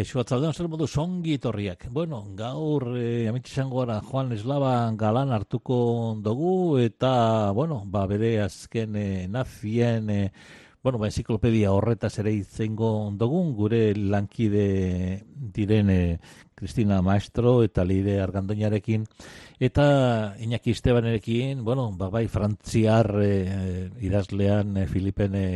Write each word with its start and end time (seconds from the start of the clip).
Kaixo 0.00 0.22
atzaldean 0.22 0.54
zer 0.56 0.64
modu 0.72 0.86
songi 0.88 1.34
etorriak. 1.36 1.82
Bueno, 1.92 2.22
gaur 2.32 2.86
e, 2.96 3.26
amitxango 3.28 3.82
gara 3.82 3.98
Juan 4.00 4.30
Eslava 4.32 4.70
galan 4.96 5.28
hartuko 5.36 5.76
dugu 6.24 6.78
eta, 6.80 7.50
bueno, 7.52 7.82
ba, 7.84 8.06
bere 8.08 8.30
azken 8.40 8.96
e, 8.96 9.26
nazien, 9.28 10.08
e, 10.08 10.32
bueno, 10.80 10.96
ba, 11.02 11.10
enciklopedia 11.10 11.74
horretaz 11.76 12.14
ere 12.24 12.32
itzengo 12.32 13.10
dugun, 13.20 13.52
gure 13.58 13.82
lankide 13.92 14.64
diren 15.60 15.92
e, 15.92 16.00
Cristina 16.60 17.00
Maestro 17.00 17.62
eta 17.64 17.86
Leire 17.88 18.20
Argandoñarekin 18.20 19.06
eta 19.60 20.36
Iñaki 20.38 20.70
Estebanerekin, 20.76 21.64
bueno, 21.64 21.90
ba, 21.96 22.10
bai 22.12 22.28
frantziar 22.28 23.16
e, 23.24 23.88
idazlean 24.04 24.76
e, 24.76 24.86
Filipen 24.86 25.34
e, 25.34 25.46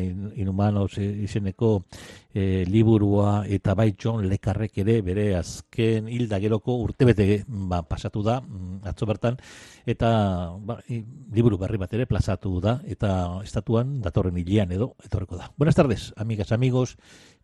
Inhumanos 0.40 0.96
izeneko 0.96 1.84
e, 2.32 2.64
liburua 2.64 3.44
eta 3.44 3.76
bai 3.76 3.92
John 4.00 4.24
Lekarrek 4.28 4.80
ere 4.80 5.02
bere 5.04 5.34
azken 5.36 6.08
hilda 6.08 6.40
geroko 6.40 6.78
urtebete 6.80 7.44
ba, 7.46 7.82
pasatu 7.84 8.24
da 8.24 8.40
mm, 8.40 8.80
atzo 8.88 9.04
bertan 9.04 9.36
eta 9.84 10.56
ba, 10.56 10.80
liburu 10.88 11.60
berri 11.60 11.76
bat 11.76 11.92
ere 11.92 12.08
plazatu 12.08 12.56
da 12.64 12.78
eta 12.88 13.12
estatuan 13.44 14.00
datorren 14.00 14.40
hilean 14.40 14.72
edo 14.72 14.94
etorreko 15.04 15.36
da. 15.36 15.52
Buenas 15.56 15.76
tardes, 15.76 16.12
amigas, 16.16 16.52
amigos, 16.52 16.96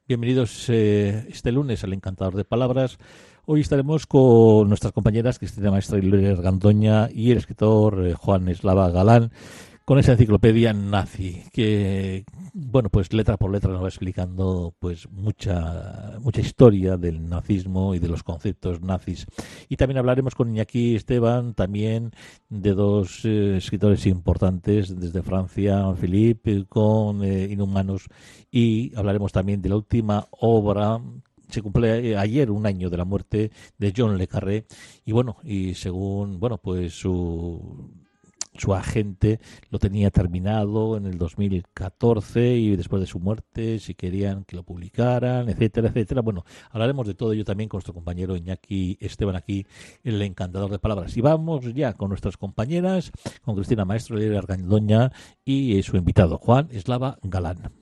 bienvenidos 0.09 0.67
eh, 0.69 1.27
este 1.29 1.53
lunes 1.53 1.85
al 1.85 1.93
Encantador 1.93 2.37
de 2.37 2.45
Palabras. 2.45 2.99
Hoy 3.53 3.63
estaremos 3.63 4.07
con 4.07 4.69
nuestras 4.69 4.93
compañeras 4.93 5.41
Cristina 5.41 5.73
Maestra 5.73 5.99
y 5.99 6.03
Luis 6.03 6.41
Gandoña 6.41 7.09
y 7.13 7.33
el 7.33 7.39
escritor 7.39 8.07
eh, 8.07 8.15
Juan 8.15 8.49
Eslava 8.49 8.89
Galán 8.91 9.33
con 9.85 9.99
esa 9.99 10.13
enciclopedia 10.13 10.73
nazi 10.73 11.43
que 11.53 12.25
bueno 12.55 12.91
pues 12.91 13.13
letra 13.13 13.39
por 13.39 13.51
letra 13.51 13.73
nos 13.73 13.83
va 13.83 13.89
explicando 13.89 14.73
pues 14.79 15.11
mucha 15.11 16.17
mucha 16.21 16.41
historia 16.41 16.97
del 16.97 17.29
nazismo 17.29 17.93
y 17.97 17.99
de 17.99 18.07
los 18.07 18.23
conceptos 18.23 18.83
nazis. 18.83 19.27
Y 19.69 19.77
también 19.77 19.99
hablaremos 19.99 20.37
con 20.37 20.51
Iñaki 20.51 20.95
Esteban 20.95 21.55
también 21.55 22.13
de 22.49 22.73
dos 22.73 23.25
eh, 23.25 23.57
escritores 23.57 24.07
importantes 24.07 24.95
desde 24.97 25.25
Francia 25.25 25.93
Philippe 26.01 26.67
con 26.69 27.25
eh, 27.25 27.49
Inhumanos 27.51 28.07
y 28.49 28.95
hablaremos 28.95 29.33
también 29.33 29.61
de 29.61 29.71
la 29.71 29.77
última 29.77 30.29
obra 30.31 31.01
se 31.51 31.63
cumple 31.63 32.11
eh, 32.11 32.17
ayer 32.17 32.51
un 32.51 32.67
año 32.67 32.91
de 32.91 32.97
la 32.97 33.05
muerte 33.05 33.51
de 33.79 33.93
John 33.97 34.17
Le 34.19 34.27
Carré 34.27 34.67
y 35.05 35.13
bueno, 35.13 35.37
y 35.45 35.75
según, 35.75 36.39
bueno, 36.41 36.59
pues 36.59 36.95
su 36.95 37.91
su 38.61 38.75
agente 38.75 39.41
lo 39.71 39.79
tenía 39.79 40.11
terminado 40.11 40.97
en 40.97 41.07
el 41.07 41.19
2014 41.19 42.57
y 42.57 42.77
después 42.77 43.01
de 43.01 43.07
su 43.07 43.19
muerte 43.19 43.79
si 43.79 43.95
querían 43.95 44.45
que 44.45 44.57
lo 44.57 44.63
publicaran, 44.65 45.49
etcétera, 45.49 45.89
etcétera. 45.89 46.21
Bueno, 46.21 46.45
hablaremos 46.71 47.07
de 47.07 47.15
todo 47.15 47.33
ello 47.33 47.45
también 47.45 47.69
con 47.69 47.79
nuestro 47.79 47.95
compañero 47.95 48.37
Iñaki 48.37 48.99
Esteban 49.01 49.37
aquí, 49.37 49.67
el 50.03 50.21
encantador 50.23 50.71
de 50.71 50.79
palabras. 50.79 51.17
Y 51.17 51.21
vamos 51.21 51.73
ya 51.75 51.95
con 51.95 52.09
nuestras 52.11 52.37
compañeras, 52.37 53.13
con 53.43 53.55
Cristina 53.55 53.85
Maestro, 53.85 54.19
de 54.19 54.37
Argandoña 54.37 55.13
y 55.45 55.83
su 55.83 55.97
invitado 55.97 56.39
Juan 56.39 56.69
Eslava 56.71 57.19
Galán. 57.23 57.80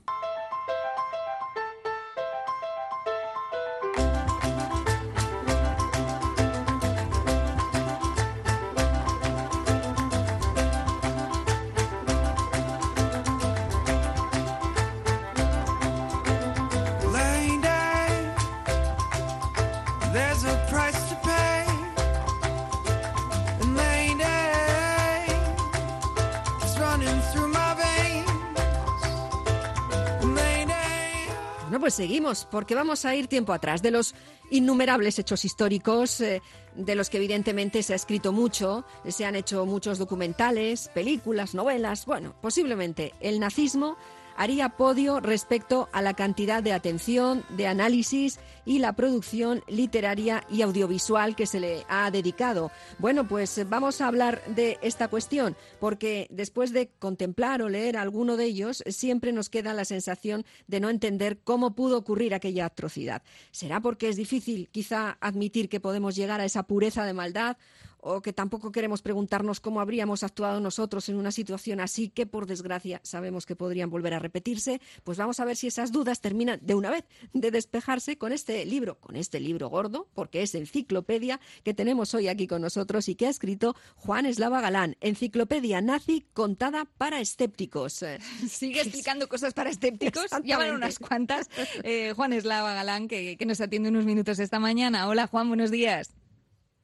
Pues 31.88 31.94
seguimos, 31.94 32.47
porque 32.50 32.75
vamos 32.75 33.06
a 33.06 33.16
ir 33.16 33.28
tiempo 33.28 33.54
atrás. 33.54 33.81
De 33.81 33.91
los 33.91 34.15
innumerables 34.50 35.19
hechos 35.19 35.47
históricos, 35.47 36.21
eh, 36.21 36.43
de 36.75 36.94
los 36.94 37.09
que 37.09 37.16
evidentemente 37.16 37.82
se 37.82 37.94
ha 37.94 37.97
escrito 37.97 38.31
mucho, 38.31 38.84
se 39.09 39.25
han 39.25 39.37
hecho 39.37 39.65
muchos 39.65 39.97
documentales, 39.97 40.91
películas, 40.93 41.54
novelas, 41.54 42.04
bueno, 42.04 42.34
posiblemente 42.43 43.15
el 43.21 43.41
nazismo 43.41 43.97
haría 44.38 44.69
podio 44.71 45.19
respecto 45.19 45.88
a 45.93 46.00
la 46.00 46.15
cantidad 46.15 46.62
de 46.62 46.72
atención, 46.72 47.44
de 47.50 47.66
análisis 47.66 48.38
y 48.65 48.78
la 48.78 48.93
producción 48.93 49.65
literaria 49.66 50.44
y 50.49 50.62
audiovisual 50.62 51.34
que 51.34 51.47
se 51.47 51.59
le 51.59 51.84
ha 51.88 52.09
dedicado. 52.12 52.71
Bueno, 52.98 53.27
pues 53.27 53.69
vamos 53.69 54.00
a 54.00 54.06
hablar 54.06 54.41
de 54.47 54.78
esta 54.81 55.09
cuestión, 55.09 55.56
porque 55.81 56.28
después 56.31 56.72
de 56.72 56.88
contemplar 57.00 57.62
o 57.62 57.69
leer 57.69 57.97
alguno 57.97 58.37
de 58.37 58.44
ellos, 58.44 58.84
siempre 58.87 59.32
nos 59.32 59.50
queda 59.50 59.75
la 59.75 59.84
sensación 59.84 60.44
de 60.69 60.78
no 60.78 60.88
entender 60.88 61.38
cómo 61.43 61.75
pudo 61.75 61.98
ocurrir 61.98 62.32
aquella 62.32 62.66
atrocidad. 62.66 63.22
¿Será 63.50 63.81
porque 63.81 64.09
es 64.09 64.16
difícil 64.16 64.69
quizá 64.71 65.19
admitir 65.21 65.69
que 65.69 65.81
podemos 65.81 66.15
llegar 66.15 66.41
a 66.41 66.44
esa 66.44 66.62
pureza 66.62 67.04
de 67.04 67.12
maldad? 67.12 67.56
O 68.00 68.20
que 68.20 68.32
tampoco 68.32 68.72
queremos 68.72 69.03
preguntarnos 69.03 69.60
cómo 69.60 69.81
habríamos 69.81 70.22
actuado 70.22 70.60
nosotros 70.60 71.09
en 71.09 71.16
una 71.16 71.32
situación 71.32 71.81
así 71.81 72.09
que 72.09 72.26
por 72.26 72.47
desgracia 72.47 73.00
sabemos 73.03 73.47
que 73.47 73.56
podrían 73.56 73.91
volver 73.91 74.14
a 74.14 74.19
repetirse, 74.19 74.81
pues 75.04 75.19
vamos 75.19 75.41
a 75.41 75.44
ver 75.44 75.56
si 75.56 75.66
esas 75.66 75.92
dudas 75.92 76.20
terminan 76.20 76.60
de 76.62 76.75
una 76.75 76.91
vez 76.91 77.04
de 77.32 77.50
despejarse 77.50 78.19
con 78.19 78.32
este 78.32 78.64
libro, 78.64 78.98
con 79.00 79.16
este 79.16 79.41
libro 79.41 79.69
gordo, 79.69 80.09
porque 80.14 80.42
es 80.42 80.54
enciclopedia 80.54 81.41
que 81.64 81.75
tenemos 81.75 82.14
hoy 82.14 82.28
aquí 82.28 82.47
con 82.47 82.62
nosotros 82.62 83.09
y 83.09 83.14
que 83.14 83.26
ha 83.26 83.31
escrito 83.31 83.75
Juan 83.97 84.26
Eslava 84.26 84.60
Galán, 84.60 84.97
enciclopedia 85.00 85.80
nazi 85.80 86.26
contada 86.32 86.84
para 86.84 87.20
escépticos. 87.20 88.04
Sigue 88.48 88.80
explicando 88.82 89.28
cosas 89.28 89.54
para 89.54 89.70
escépticos, 89.70 90.26
ya 90.44 90.59
van 90.59 90.75
unas 90.75 90.98
cuantas. 90.98 91.48
Eh, 91.82 92.12
Juan 92.15 92.32
Eslava 92.32 92.75
Galán, 92.75 93.09
que, 93.09 93.36
que 93.36 93.47
nos 93.47 93.60
atiende 93.60 93.88
unos 93.88 94.04
minutos 94.04 94.38
esta 94.38 94.59
mañana. 94.59 95.09
Hola 95.09 95.26
Juan, 95.26 95.48
buenos 95.48 95.70
días. 95.70 96.18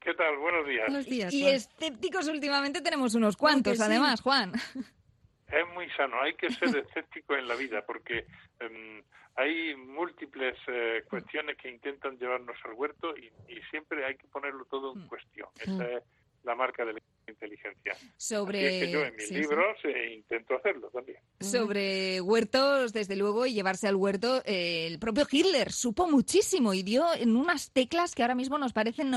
¿Qué 0.04 0.12
tal? 0.12 0.36
Buenos 0.36 0.66
días. 0.66 0.86
Buenos 0.86 1.06
días 1.06 1.32
y 1.32 1.48
escépticos 1.48 2.28
últimamente 2.28 2.82
tenemos 2.82 3.14
unos 3.14 3.38
cuantos, 3.38 3.80
además, 3.80 4.20
Juan. 4.20 4.52
Es 5.48 5.68
muy 5.72 5.88
sano, 5.90 6.20
hay 6.20 6.34
que 6.34 6.50
ser 6.50 6.68
escéptico 6.76 7.34
en 7.36 7.48
la 7.48 7.54
vida 7.54 7.82
porque 7.86 8.26
em, 8.60 9.02
hay 9.36 9.74
múltiples 9.76 10.56
eh, 10.66 11.04
cuestiones 11.08 11.56
que 11.56 11.70
intentan 11.70 12.18
llevarnos 12.18 12.56
al 12.64 12.74
huerto 12.74 13.16
y, 13.16 13.32
y, 13.50 13.62
siempre 13.70 14.04
hay 14.04 14.16
que 14.16 14.26
ponerlo 14.26 14.66
todo 14.66 14.92
en 14.92 15.04
mm. 15.04 15.08
cuestión. 15.08 15.48
Esa 15.58 15.84
es 15.88 16.02
la 16.42 16.54
marca 16.54 16.84
de 16.84 16.92
la 16.92 17.00
inteligencia. 17.30 17.96
Sobre... 18.16 18.80
que 18.80 18.90
yo 18.90 19.04
en 19.04 19.16
mis 19.16 19.30
libros 19.30 19.76
eh, 19.84 20.14
intento 20.14 20.56
hacerlo 20.56 20.88
también. 20.90 21.18
Sobre 21.40 22.20
huertos, 22.20 22.92
desde 22.92 23.16
luego, 23.16 23.46
y 23.46 23.54
llevarse 23.54 23.88
al 23.88 23.96
huerto, 23.96 24.42
eh, 24.44 24.86
el 24.86 24.98
propio 24.98 25.26
Hitler 25.30 25.72
supo 25.72 26.08
muchísimo 26.08 26.74
y 26.74 26.82
dio 26.82 27.04
en 27.14 27.36
unas 27.36 27.72
teclas 27.72 28.14
que 28.14 28.22
ahora 28.22 28.34
mismo 28.34 28.58
nos 28.58 28.72
parecen 28.72 29.12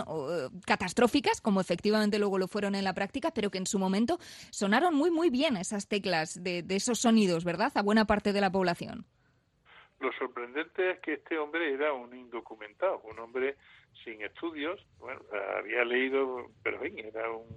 catastróficas, 0.65 1.41
como 1.41 1.61
efectivamente 1.61 2.19
luego 2.19 2.37
lo 2.37 2.47
fueron 2.47 2.75
en 2.75 2.83
la 2.83 2.93
práctica, 2.93 3.31
pero 3.31 3.49
que 3.49 3.57
en 3.57 3.65
su 3.65 3.79
momento 3.79 4.19
sonaron 4.51 4.95
muy, 4.95 5.11
muy 5.11 5.29
bien 5.29 5.57
esas 5.57 5.87
teclas 5.87 6.41
de, 6.43 6.63
de 6.63 6.75
esos 6.75 6.99
sonidos, 6.99 7.43
¿verdad? 7.43 7.71
A 7.75 7.81
buena 7.81 8.05
parte 8.05 8.33
de 8.33 8.41
la 8.41 8.51
población. 8.51 9.05
Lo 9.99 10.11
sorprendente 10.13 10.91
es 10.91 10.99
que 10.99 11.13
este 11.13 11.39
hombre 11.39 11.73
era 11.73 11.91
un 11.93 12.15
indocumentado, 12.15 13.01
un 13.01 13.17
hombre 13.17 13.55
sin 14.03 14.21
estudios, 14.21 14.85
bueno, 14.99 15.21
había 15.57 15.83
leído, 15.85 16.51
pero 16.63 16.79
bien, 16.79 16.99
era 16.99 17.31
un, 17.31 17.47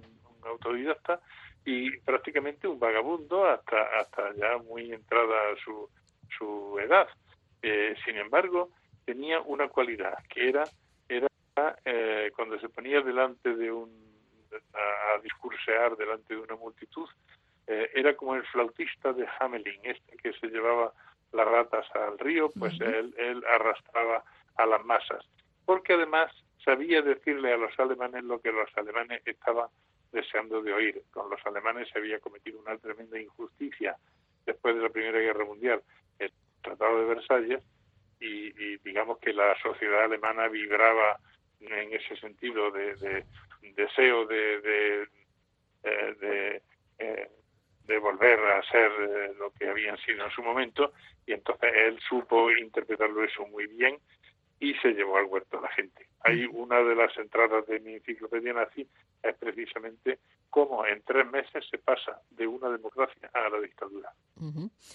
autodidacta 0.45 1.19
y 1.65 1.97
prácticamente 1.99 2.67
un 2.67 2.79
vagabundo 2.79 3.45
hasta 3.45 3.81
hasta 3.99 4.33
ya 4.35 4.57
muy 4.57 4.91
entrada 4.91 5.55
su, 5.63 5.89
su 6.37 6.79
edad. 6.79 7.07
Eh, 7.61 7.95
sin 8.03 8.17
embargo, 8.17 8.69
tenía 9.05 9.39
una 9.41 9.67
cualidad 9.67 10.17
que 10.29 10.49
era 10.49 10.63
era 11.07 11.27
eh, 11.85 12.31
cuando 12.35 12.59
se 12.59 12.69
ponía 12.69 13.01
delante 13.01 13.55
de 13.55 13.71
un 13.71 13.89
a, 14.73 15.21
discursear 15.21 15.95
delante 15.95 16.33
de 16.33 16.41
una 16.41 16.55
multitud 16.55 17.07
eh, 17.67 17.89
era 17.93 18.15
como 18.15 18.35
el 18.35 18.45
flautista 18.47 19.13
de 19.13 19.27
Hamelin, 19.39 19.79
este 19.83 20.17
que 20.17 20.33
se 20.33 20.47
llevaba 20.47 20.91
las 21.31 21.47
ratas 21.47 21.85
al 21.95 22.17
río, 22.19 22.49
pues 22.57 22.73
él, 22.81 23.13
él 23.17 23.43
arrastraba 23.49 24.23
a 24.57 24.65
las 24.65 24.83
masas, 24.83 25.23
porque 25.65 25.93
además 25.93 26.31
sabía 26.63 27.01
decirle 27.01 27.53
a 27.53 27.57
los 27.57 27.77
alemanes 27.79 28.23
lo 28.23 28.41
que 28.41 28.51
los 28.51 28.69
alemanes 28.75 29.21
estaban 29.25 29.67
deseando 30.11 30.61
de 30.61 30.73
oír. 30.73 31.03
Con 31.11 31.29
los 31.29 31.39
alemanes 31.45 31.89
se 31.89 31.99
había 31.99 32.19
cometido 32.19 32.59
una 32.59 32.77
tremenda 32.77 33.19
injusticia 33.19 33.95
después 34.45 34.75
de 34.75 34.81
la 34.81 34.89
Primera 34.89 35.19
Guerra 35.19 35.45
Mundial, 35.45 35.81
el 36.19 36.31
Tratado 36.61 36.99
de 36.99 37.15
Versalles, 37.15 37.63
y, 38.19 38.77
digamos 38.77 39.17
que 39.17 39.33
la 39.33 39.55
sociedad 39.61 40.03
alemana 40.03 40.47
vibraba 40.47 41.19
en 41.59 41.93
ese 41.93 42.15
sentido 42.17 42.69
de, 42.71 43.25
deseo 43.75 44.25
de, 44.25 44.61
de, 44.61 45.03
eh, 45.83 46.61
eh, 46.99 47.29
de, 47.85 47.97
volver 47.97 48.39
a 48.39 48.63
ser 48.63 48.91
eh, 48.91 49.33
lo 49.39 49.51
que 49.51 49.67
habían 49.67 49.97
sido 49.97 50.23
en 50.23 50.31
su 50.31 50.43
momento, 50.43 50.93
y 51.25 51.33
entonces 51.33 51.71
él 51.75 51.99
supo 52.07 52.51
interpretarlo 52.51 53.23
eso 53.23 53.45
muy 53.47 53.67
bien 53.67 53.97
y 54.59 54.75
se 54.75 54.93
llevó 54.93 55.17
al 55.17 55.25
huerto 55.25 55.57
a 55.57 55.61
la 55.61 55.69
gente. 55.69 56.07
Hay 56.23 56.45
una 56.45 56.81
de 56.81 56.95
las 56.95 57.15
entradas 57.17 57.65
de 57.67 57.79
mi 57.79 57.93
enciclopedia 57.93 58.53
nazi 58.53 58.87
es 59.23 59.35
precisamente 59.37 60.19
cómo 60.49 60.85
en 60.85 61.01
tres 61.03 61.25
meses 61.31 61.63
se 61.71 61.77
pasa 61.77 62.21
de 62.29 62.45
una 62.45 62.69
democracia 62.69 63.31
a 63.33 63.49
la 63.49 63.59
dictadura. 63.59 64.13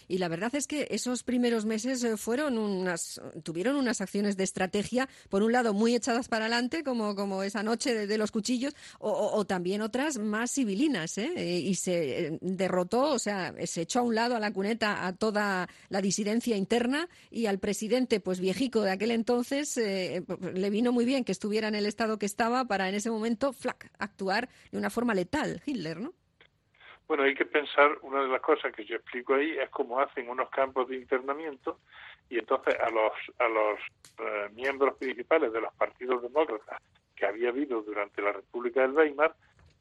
Y 0.08 0.18
la 0.18 0.28
verdad 0.28 0.54
es 0.54 0.66
que 0.66 0.88
esos 0.90 1.22
primeros 1.22 1.64
meses 1.64 2.02
eh, 2.02 2.16
fueron 2.16 2.58
unas, 2.58 3.20
tuvieron 3.44 3.76
unas 3.76 4.00
acciones 4.00 4.36
de 4.36 4.44
estrategia, 4.44 5.08
por 5.30 5.44
un 5.44 5.52
lado 5.52 5.72
muy 5.72 5.94
echadas 5.94 6.28
para 6.28 6.46
adelante, 6.46 6.82
como, 6.82 7.14
como 7.14 7.42
esa 7.44 7.62
noche 7.62 8.06
de, 8.06 8.18
los 8.18 8.32
cuchillos, 8.32 8.74
o, 8.98 9.44
también 9.44 9.82
otras 9.82 10.18
más 10.18 10.50
civilinas, 10.52 11.16
¿eh? 11.18 11.32
¿eh? 11.36 11.58
Y 11.58 11.76
se 11.76 12.26
eh, 12.26 12.38
derrotó, 12.40 13.12
o 13.12 13.18
sea, 13.18 13.54
se 13.66 13.82
echó 13.82 14.00
a 14.00 14.02
un 14.02 14.16
lado 14.16 14.34
a 14.34 14.40
la 14.40 14.52
cuneta 14.52 15.06
a 15.06 15.14
toda 15.14 15.68
la 15.90 16.00
disidencia 16.00 16.56
interna 16.56 17.08
y 17.30 17.46
al 17.46 17.58
presidente, 17.60 18.18
pues 18.20 18.40
viejico 18.40 18.82
de 18.82 18.90
aquel 18.90 19.12
entonces, 19.12 19.76
le 19.76 20.70
vino 20.70 20.92
muy 20.92 21.04
bien 21.04 21.15
que 21.24 21.32
estuviera 21.32 21.68
en 21.68 21.74
el 21.74 21.86
estado 21.86 22.18
que 22.18 22.26
estaba 22.26 22.64
para 22.64 22.88
en 22.88 22.94
ese 22.94 23.10
momento, 23.10 23.52
flac, 23.52 23.90
actuar 23.98 24.48
de 24.70 24.78
una 24.78 24.90
forma 24.90 25.14
letal, 25.14 25.62
Hitler, 25.64 25.98
¿no? 25.98 26.12
Bueno, 27.08 27.22
hay 27.22 27.34
que 27.34 27.46
pensar, 27.46 27.98
una 28.02 28.22
de 28.22 28.28
las 28.28 28.40
cosas 28.40 28.72
que 28.74 28.84
yo 28.84 28.96
explico 28.96 29.34
ahí 29.34 29.56
es 29.56 29.70
cómo 29.70 30.00
hacen 30.00 30.28
unos 30.28 30.50
campos 30.50 30.88
de 30.88 30.96
internamiento 30.96 31.78
y 32.28 32.38
entonces 32.38 32.74
a 32.80 32.90
los, 32.90 33.12
a 33.38 33.48
los 33.48 33.78
eh, 34.18 34.48
miembros 34.54 34.96
principales 34.96 35.52
de 35.52 35.60
los 35.60 35.72
partidos 35.74 36.20
demócratas 36.22 36.82
que 37.14 37.26
había 37.26 37.50
habido 37.50 37.82
durante 37.82 38.20
la 38.22 38.32
República 38.32 38.82
del 38.82 38.90
Weimar, 38.90 39.34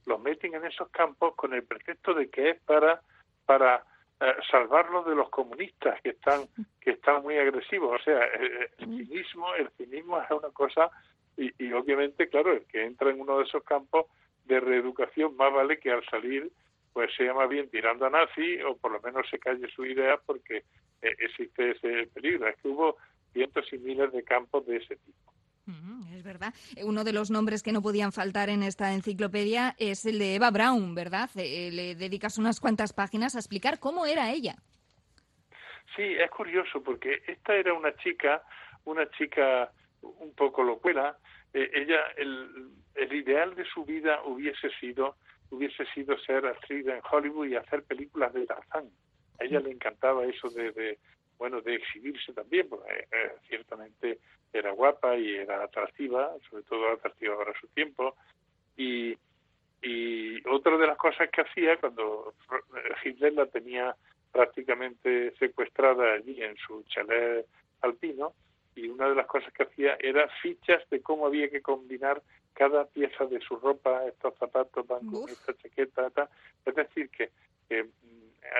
los 0.05 0.21
meten 0.21 0.53
en 0.53 0.65
esos 0.65 0.89
campos 0.89 1.33
con 1.35 1.53
el 1.53 1.63
pretexto 1.63 2.13
de 2.13 2.29
que 2.29 2.51
es 2.51 2.61
para, 2.61 3.01
para 3.45 3.83
eh, 4.19 4.33
salvarlos 4.49 5.05
de 5.05 5.15
los 5.15 5.29
comunistas 5.29 5.99
que 6.01 6.09
están, 6.09 6.41
que 6.79 6.91
están 6.91 7.23
muy 7.23 7.37
agresivos. 7.37 7.99
O 7.99 8.03
sea, 8.03 8.23
eh, 8.23 8.69
el, 8.77 8.85
cinismo, 8.85 9.53
el 9.55 9.69
cinismo 9.71 10.21
es 10.21 10.31
una 10.31 10.49
cosa 10.51 10.89
y, 11.37 11.51
y 11.63 11.73
obviamente, 11.73 12.29
claro, 12.29 12.53
el 12.53 12.65
que 12.65 12.85
entra 12.85 13.09
en 13.09 13.19
uno 13.19 13.37
de 13.37 13.45
esos 13.45 13.63
campos 13.63 14.05
de 14.45 14.59
reeducación 14.59 15.35
más 15.35 15.53
vale 15.53 15.79
que 15.79 15.91
al 15.91 16.05
salir 16.05 16.51
pues 16.95 17.11
se 17.17 17.25
llama 17.25 17.45
bien 17.45 17.69
tirando 17.69 18.05
a 18.05 18.09
nazi 18.09 18.61
o 18.61 18.77
por 18.77 18.89
lo 18.89 19.01
menos 19.01 19.29
se 19.29 19.37
calle 19.37 19.67
su 19.75 19.85
idea 19.85 20.17
porque 20.25 20.63
eh, 21.01 21.15
existe 21.19 21.71
ese 21.71 22.07
peligro. 22.13 22.47
Es 22.47 22.55
que 22.61 22.69
hubo 22.69 22.95
cientos 23.33 23.65
y 23.73 23.77
miles 23.79 24.13
de 24.13 24.23
campos 24.23 24.65
de 24.65 24.77
ese 24.77 24.95
tipo. 24.95 25.33
es 26.13 26.23
verdad. 26.23 26.53
Uno 26.85 27.03
de 27.03 27.11
los 27.11 27.31
nombres 27.31 27.63
que 27.63 27.73
no 27.73 27.81
podían 27.81 28.13
faltar 28.13 28.47
en 28.47 28.63
esta 28.63 28.93
enciclopedia 28.93 29.75
es 29.77 30.05
el 30.05 30.19
de 30.19 30.35
Eva 30.35 30.51
Braun, 30.51 30.95
¿verdad? 30.95 31.29
Eh, 31.35 31.69
le 31.69 31.95
dedicas 31.95 32.37
unas 32.37 32.61
cuantas 32.61 32.93
páginas 32.93 33.35
a 33.35 33.39
explicar 33.39 33.77
cómo 33.81 34.05
era 34.05 34.31
ella. 34.31 34.55
Sí, 35.97 36.03
es 36.03 36.31
curioso 36.31 36.81
porque 36.81 37.23
esta 37.27 37.55
era 37.55 37.73
una 37.73 37.93
chica, 37.97 38.41
una 38.85 39.09
chica 39.11 39.69
un 40.19 40.33
poco 40.35 40.63
locuela. 40.63 41.17
Eh, 41.53 41.69
ella, 41.73 42.01
el, 42.17 42.69
el 42.95 43.13
ideal 43.13 43.55
de 43.55 43.65
su 43.65 43.85
vida 43.85 44.21
hubiese 44.25 44.69
sido 44.79 45.15
hubiese 45.51 45.85
sido 45.93 46.17
ser 46.19 46.45
actriz 46.45 46.87
en 46.87 47.01
Hollywood 47.09 47.47
y 47.47 47.55
hacer 47.55 47.83
películas 47.83 48.33
de 48.33 48.45
Tarzán. 48.45 48.89
A 49.39 49.43
ella 49.43 49.59
le 49.59 49.71
encantaba 49.71 50.25
eso 50.25 50.49
de, 50.49 50.97
bueno, 51.37 51.61
de 51.61 51.75
exhibirse 51.75 52.33
también, 52.33 52.67
porque 52.69 53.07
eh, 53.11 53.31
ciertamente 53.47 54.19
era 54.51 54.71
guapa 54.71 55.17
y 55.17 55.35
era 55.35 55.63
atractiva, 55.63 56.31
sobre 56.49 56.63
todo 56.63 56.91
atractiva 56.91 57.37
para 57.37 57.59
su 57.59 57.67
tiempo. 57.67 58.15
Y, 58.75 59.15
y 59.81 60.47
otra 60.47 60.77
de 60.77 60.87
las 60.87 60.97
cosas 60.97 61.29
que 61.29 61.41
hacía 61.41 61.77
cuando 61.77 62.33
Hitler 63.03 63.33
la 63.33 63.45
tenía 63.45 63.95
prácticamente 64.31 65.33
secuestrada 65.37 66.13
allí 66.13 66.41
en 66.41 66.55
su 66.57 66.83
chalet 66.83 67.45
alpino, 67.81 68.33
y 68.75 68.89
una 68.89 69.09
de 69.09 69.15
las 69.15 69.25
cosas 69.27 69.51
que 69.53 69.63
hacía 69.63 69.97
era 69.99 70.27
fichas 70.41 70.87
de 70.89 71.01
cómo 71.01 71.25
había 71.25 71.49
que 71.49 71.61
combinar 71.61 72.21
cada 72.53 72.85
pieza 72.85 73.25
de 73.25 73.39
su 73.41 73.57
ropa, 73.57 74.05
estos 74.05 74.35
zapatos 74.37 74.85
van 74.87 75.05
con 75.07 75.29
esta 75.29 75.53
chaqueta, 75.55 76.29
es 76.65 76.75
decir, 76.75 77.09
que, 77.09 77.29
mm, 77.83 77.89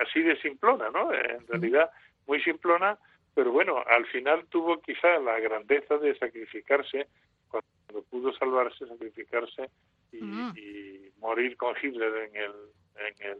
así 0.02 0.22
de 0.22 0.40
simplona, 0.40 0.90
¿no? 0.90 1.12
En 1.12 1.46
realidad 1.46 1.90
muy 2.26 2.40
simplona, 2.42 2.98
pero 3.34 3.52
bueno, 3.52 3.82
al 3.86 4.06
final 4.06 4.46
tuvo 4.48 4.80
quizá 4.80 5.18
la 5.18 5.38
grandeza 5.40 5.96
de 5.98 6.16
sacrificarse, 6.18 7.06
cuando 7.48 8.02
pudo 8.10 8.32
salvarse, 8.34 8.86
sacrificarse 8.86 9.70
y, 10.12 10.18
y 10.18 11.12
morir 11.18 11.56
con 11.56 11.74
Hitler 11.80 12.30
en 12.30 12.36
el, 12.36 12.52
en 12.96 13.30
el 13.30 13.38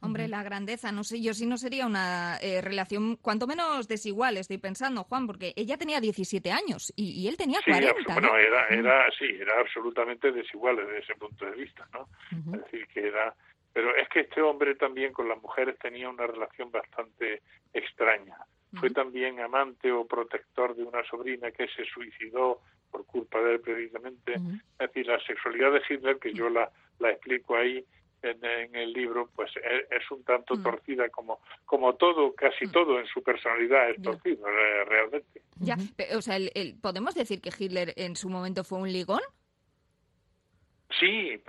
Hombre, 0.00 0.28
la 0.28 0.42
grandeza, 0.42 0.92
no 0.92 1.02
sé, 1.04 1.20
yo 1.20 1.32
sí 1.34 1.46
no 1.46 1.56
sería 1.56 1.86
una 1.86 2.36
eh, 2.40 2.60
relación 2.60 3.16
cuanto 3.16 3.46
menos 3.46 3.88
desigual, 3.88 4.36
estoy 4.36 4.58
pensando, 4.58 5.04
Juan, 5.04 5.26
porque 5.26 5.52
ella 5.56 5.78
tenía 5.78 6.00
17 6.00 6.52
años 6.52 6.92
y, 6.96 7.26
él 7.26 7.36
tenía 7.36 7.60
40. 7.64 8.12
Bueno, 8.12 8.36
era, 8.36 8.68
era, 8.68 9.06
sí, 9.18 9.24
era 9.24 9.58
absolutamente 9.58 10.30
desigual 10.32 10.76
desde 10.76 10.98
ese 10.98 11.14
punto 11.14 11.46
de 11.46 11.52
vista, 11.52 11.88
¿no? 11.92 12.08
Es 12.54 12.62
decir, 12.64 12.86
que 12.88 13.08
era... 13.08 13.34
Pero 13.72 13.94
es 13.94 14.08
que 14.08 14.20
este 14.20 14.40
hombre 14.40 14.74
también 14.74 15.12
con 15.12 15.28
las 15.28 15.40
mujeres 15.42 15.78
tenía 15.78 16.08
una 16.08 16.26
relación 16.26 16.70
bastante 16.70 17.42
extraña. 17.74 18.36
Fue 18.74 18.90
también 18.90 19.40
amante 19.40 19.90
o 19.92 20.06
protector 20.06 20.74
de 20.74 20.84
una 20.84 21.02
sobrina 21.04 21.50
que 21.50 21.66
se 21.68 21.84
suicidó 21.84 22.60
por 22.90 23.04
culpa 23.06 23.40
de 23.40 23.54
él 23.54 23.60
precisamente. 23.60 24.34
Es 24.34 24.78
decir, 24.78 25.06
la 25.06 25.20
sexualidad 25.20 25.72
de 25.72 25.82
Hitler, 25.88 26.18
que 26.18 26.32
yo 26.32 26.48
la, 26.48 26.70
la 26.98 27.10
explico 27.10 27.56
ahí, 27.56 27.84
en, 28.26 28.74
el 28.74 28.92
libro, 28.92 29.30
pues 29.34 29.50
e, 29.56 29.86
es, 29.90 30.10
un 30.10 30.24
tanto 30.24 30.54
mm. 30.54 30.62
torcida 30.62 31.08
como, 31.08 31.40
como 31.64 31.94
todo, 31.94 32.34
casi 32.34 32.66
mm. 32.66 32.72
todo 32.72 33.00
en 33.00 33.06
su 33.06 33.22
personalidad 33.22 33.90
es 33.90 34.02
torcido 34.02 34.46
realmente. 34.86 35.42
Ya, 35.60 35.76
o 36.16 36.22
sea, 36.22 36.38
¿podemos 36.80 37.14
decir 37.14 37.40
que 37.40 37.50
Hitler 37.56 37.92
en 37.96 38.16
su 38.16 38.28
momento 38.28 38.64
fue 38.64 38.78
un 38.78 38.92
ligón? 38.92 39.22
Sí, 41.00 41.42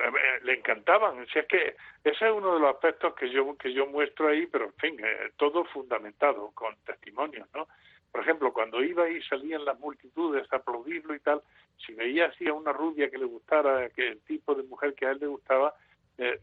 le 0.43 0.53
encantaban. 0.53 1.25
Sea, 1.27 1.43
es 1.43 1.47
que 1.47 1.75
ese 2.03 2.25
es 2.25 2.33
uno 2.33 2.55
de 2.55 2.59
los 2.59 2.73
aspectos 2.73 3.13
que 3.15 3.29
yo 3.29 3.55
que 3.57 3.71
yo 3.71 3.85
muestro 3.85 4.29
ahí, 4.29 4.47
pero 4.47 4.65
en 4.65 4.73
fin, 4.73 4.99
eh, 4.99 5.31
todo 5.37 5.63
fundamentado 5.65 6.51
con 6.53 6.75
testimonios, 6.85 7.47
¿no? 7.53 7.67
Por 8.11 8.21
ejemplo, 8.21 8.51
cuando 8.51 8.83
iba 8.83 9.07
y 9.09 9.21
salían 9.23 9.63
las 9.63 9.79
multitudes 9.79 10.51
a 10.51 10.57
aplaudirlo 10.57 11.13
y 11.13 11.19
tal, 11.19 11.41
si 11.85 11.93
veía 11.93 12.25
así 12.25 12.47
a 12.47 12.53
una 12.53 12.73
rubia 12.73 13.09
que 13.09 13.17
le 13.17 13.25
gustara, 13.25 13.89
que 13.89 14.07
el 14.07 14.21
tipo 14.21 14.55
de 14.55 14.63
mujer 14.63 14.95
que 14.95 15.05
a 15.05 15.11
él 15.11 15.19
le 15.19 15.27
gustaba, 15.27 15.75
eh, 16.17 16.39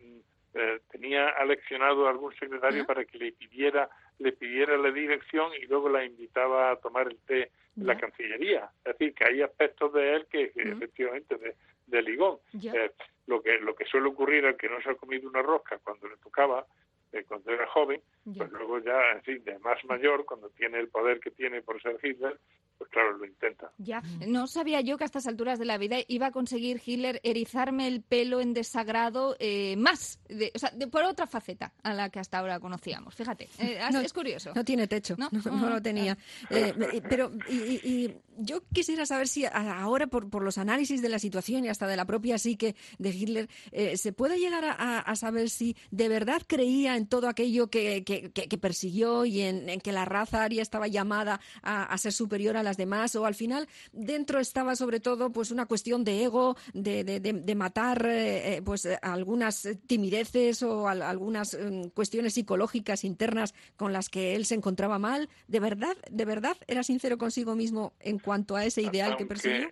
eh, 0.55 0.81
tenía 0.91 1.29
aleccionado 1.31 2.07
a 2.07 2.11
algún 2.11 2.35
secretario 2.37 2.87
para 2.87 3.05
que 3.05 3.19
le 3.19 3.33
pidiera 3.33 3.89
le 4.19 4.33
pidiera 4.33 4.77
la 4.77 4.91
dirección 4.91 5.53
y 5.61 5.67
luego 5.67 5.89
la 5.89 6.05
invitaba 6.05 6.71
a 6.71 6.77
tomar 6.77 7.09
el 7.09 7.19
té 7.27 7.51
en 7.77 7.87
la 7.87 7.99
Cancillería. 7.99 8.71
Es 8.85 8.97
decir, 8.97 9.15
que 9.15 9.25
hay 9.25 9.43
aspectos 9.43 9.93
de 9.93 10.15
él 10.15 10.27
que, 10.31 10.53
efectivamente 10.55 11.37
de, 11.37 11.57
de 11.87 12.03
ligón. 12.03 12.39
Eh, 12.63 12.93
lo 13.27 13.43
que 13.43 13.59
lo 13.59 13.75
que 13.75 13.87
suele 13.87 14.09
ocurrir 14.09 14.47
al 14.47 14.57
que 14.57 14.69
no 14.69 14.81
se 14.83 14.91
ha 14.91 14.95
comido 14.95 15.29
una 15.29 15.43
rosca 15.43 15.79
cuando 15.79 16.09
le 16.09 16.17
tocaba, 16.19 16.67
eh, 17.13 17.25
cuando 17.27 17.51
era 17.51 17.67
joven, 17.67 18.01
pues 18.37 18.51
luego 18.53 18.79
ya, 18.79 19.13
en 19.13 19.23
fin, 19.23 19.43
de 19.45 19.59
más 19.59 19.83
mayor, 19.87 20.25
cuando 20.25 20.51
tiene 20.51 20.79
el 20.79 20.89
poder 20.89 21.21
que 21.21 21.31
tiene 21.31 21.63
por 21.63 21.81
ser 21.81 21.99
Hitler, 22.03 22.39
pues 22.79 22.91
claro, 22.91 23.17
lo 23.17 23.27
intenta. 23.27 23.71
Ya, 23.79 24.03
no 24.27 24.47
sabía 24.47 24.81
yo 24.81 24.97
que 24.99 25.05
a 25.05 25.07
estas 25.07 25.27
alturas 25.27 25.59
de 25.59 25.65
la 25.65 25.79
vida 25.79 25.97
iba 26.09 26.27
a 26.27 26.31
conseguir 26.33 26.81
Hitler 26.85 27.21
erizarme 27.23 27.87
el 27.87 28.03
pelo 28.03 28.41
en 28.41 28.55
desagrado 28.55 29.37
eh, 29.39 29.77
más, 29.77 30.21
de, 30.29 30.53
o 30.55 30.59
sea, 30.59 30.71
de, 30.71 30.87
por 30.87 31.05
otra 31.05 31.27
faceta 31.27 31.73
a 31.83 31.95
la 31.95 32.11
que 32.11 32.21
hasta 32.21 32.39
ahora 32.39 32.61
conocíamos. 32.61 33.15
Fíjate, 33.15 33.49
eh, 33.59 33.79
es 34.05 34.13
curioso. 34.13 34.53
No 34.55 34.65
tiene 34.65 34.87
techo, 34.87 35.17
no, 35.17 35.31
lo 35.69 35.83
tenía. 35.83 36.17
Eh, 36.51 37.03
pero, 37.09 37.31
y, 37.49 38.15
yo 38.37 38.63
quisiera 38.73 39.07
saber 39.07 39.29
si 39.29 39.45
ahora, 39.47 40.07
por, 40.07 40.29
por, 40.29 40.43
los 40.43 40.59
análisis 40.59 41.01
de 41.03 41.09
la 41.09 41.19
situación 41.19 41.65
y 41.65 41.69
hasta 41.69 41.87
de 41.87 41.97
la 41.97 42.05
propia 42.05 42.39
psique 42.39 42.75
de 42.99 43.11
Hitler, 43.11 43.49
eh, 43.71 43.97
se 43.97 44.13
puede 44.13 44.39
llegar 44.39 44.65
a, 44.65 45.15
saber 45.17 45.49
si 45.51 45.77
de 45.91 46.09
verdad 46.09 46.43
creía 46.47 46.97
en 46.97 47.07
todo 47.07 47.29
aquello 47.29 47.69
que, 47.69 48.03
que, 48.05 48.59
persiguió 48.59 49.25
y 49.25 49.43
en, 49.43 49.81
que 49.81 49.93
la 49.93 50.05
raza 50.05 50.43
aria 50.43 50.63
estaba 50.63 50.89
llamada 50.89 51.41
a, 51.63 51.97
ser 51.99 52.13
superior 52.13 52.57
a 52.57 52.63
las 52.65 52.77
demás, 52.77 53.15
o 53.17 53.27
al 53.27 53.35
final 53.35 53.69
dentro 53.93 54.41
estaba 54.41 54.77
sobre 54.77 55.01
todo 55.01 55.31
pues 55.31 55.51
una 55.51 55.67
cuestión 55.67 56.05
de 56.05 56.25
ego, 56.25 56.57
de, 56.73 57.05
de, 57.05 57.55
matar 57.55 58.07
eh, 58.07 58.57
eh, 58.57 58.63
pues 58.63 58.87
algunas 59.03 59.69
timideces 59.87 60.63
o 60.63 60.89
algunas 60.89 61.59
mm, 61.59 61.89
cuestiones 61.91 62.35
psicológicas 62.35 63.05
internas 63.05 63.55
con 63.77 63.93
las 63.93 64.09
que 64.09 64.35
él 64.35 64.45
se 64.45 64.55
encontraba 64.55 64.99
mal. 64.99 65.29
¿De 65.47 65.61
verdad, 65.61 65.97
de 66.11 66.25
verdad 66.25 66.57
era 66.67 66.83
sincero 66.83 67.19
consigo 67.19 67.55
mismo 67.55 67.93
en 68.01 68.19
cuanto 68.19 68.57
a 68.57 68.65
ese 68.65 68.83
ideal 68.83 69.17
que 69.17 69.27
persiguió? 69.27 69.71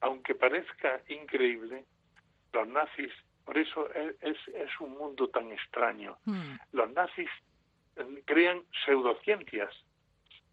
Aunque 0.00 0.34
parezca 0.34 1.00
increíble, 1.08 1.84
los 2.52 2.68
nazis, 2.68 3.12
por 3.44 3.58
eso 3.58 3.88
es, 3.94 4.36
es, 4.54 4.80
un 4.80 4.96
mundo 4.96 5.28
tan 5.28 5.50
extraño. 5.52 6.16
Hmm. 6.24 6.56
Los 6.72 6.90
nazis 6.92 7.28
eh, 7.96 8.22
crean 8.24 8.62
pseudociencias, 8.84 9.70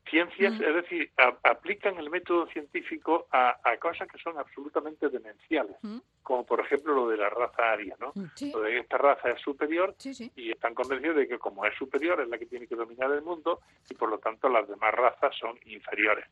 ciencias, 0.10 0.54
hmm. 0.54 0.64
es 0.64 0.76
decir, 0.76 1.12
aplican 1.44 1.98
el 1.98 2.10
método 2.10 2.48
científico 2.48 3.28
a, 3.32 3.56
cosas 3.80 4.08
que 4.08 4.18
son 4.18 4.38
absolutamente 4.38 5.10
demenciales, 5.10 5.76
hmm. 5.82 5.98
como 6.22 6.46
por 6.46 6.60
ejemplo 6.60 6.94
lo 6.94 7.08
de 7.10 7.18
la 7.18 7.30
raza 7.30 7.72
aria, 7.72 7.96
¿no? 8.00 8.14
Lo 8.54 8.62
de 8.62 8.80
esta 8.80 8.98
raza 8.98 9.30
es 9.30 9.42
superior 9.42 9.96
y 10.36 10.52
están 10.52 10.74
convencidos 10.74 11.18
de 11.18 11.28
que 11.28 11.40
como 11.40 11.66
es 11.66 11.76
superior 11.76 12.22
es 12.22 12.28
la 12.28 12.38
que 12.38 12.46
tiene 12.46 12.68
que 12.68 12.76
dominar 12.76 13.12
el 13.12 13.22
mundo 13.22 13.60
y 13.90 13.94
por 13.96 14.10
lo 14.10 14.20
tanto 14.20 14.50
las 14.50 14.68
demás 14.68 14.94
razas 14.94 15.36
son 15.36 15.58
inferiores. 15.66 16.26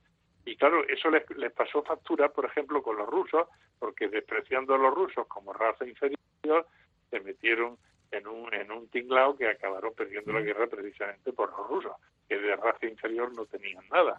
Y 0.45 0.55
claro, 0.55 0.83
eso 0.87 1.09
les, 1.11 1.23
pasó 1.51 1.83
factura, 1.83 2.29
por 2.29 2.45
ejemplo, 2.45 2.81
con 2.81 2.97
los 2.97 3.07
rusos, 3.07 3.47
porque 3.77 4.07
despreciando 4.07 4.73
a 4.73 4.77
los 4.77 4.93
rusos 4.93 5.27
como 5.27 5.53
raza 5.53 5.85
inferior, 5.85 6.65
se 7.09 7.19
metieron 7.19 7.77
en 8.09 8.27
un, 8.27 8.53
en 8.53 8.71
un 8.71 8.87
tinglao 8.89 9.37
que 9.37 9.47
acabaron 9.47 9.93
perdiendo 9.93 10.33
la 10.33 10.41
guerra 10.41 10.67
precisamente 10.67 11.31
por 11.31 11.51
los 11.51 11.67
rusos, 11.67 11.93
que 12.31 12.39
de 12.39 12.55
raza 12.55 12.85
inferior 12.85 13.33
no 13.33 13.45
tenían 13.45 13.83
nada. 13.91 14.17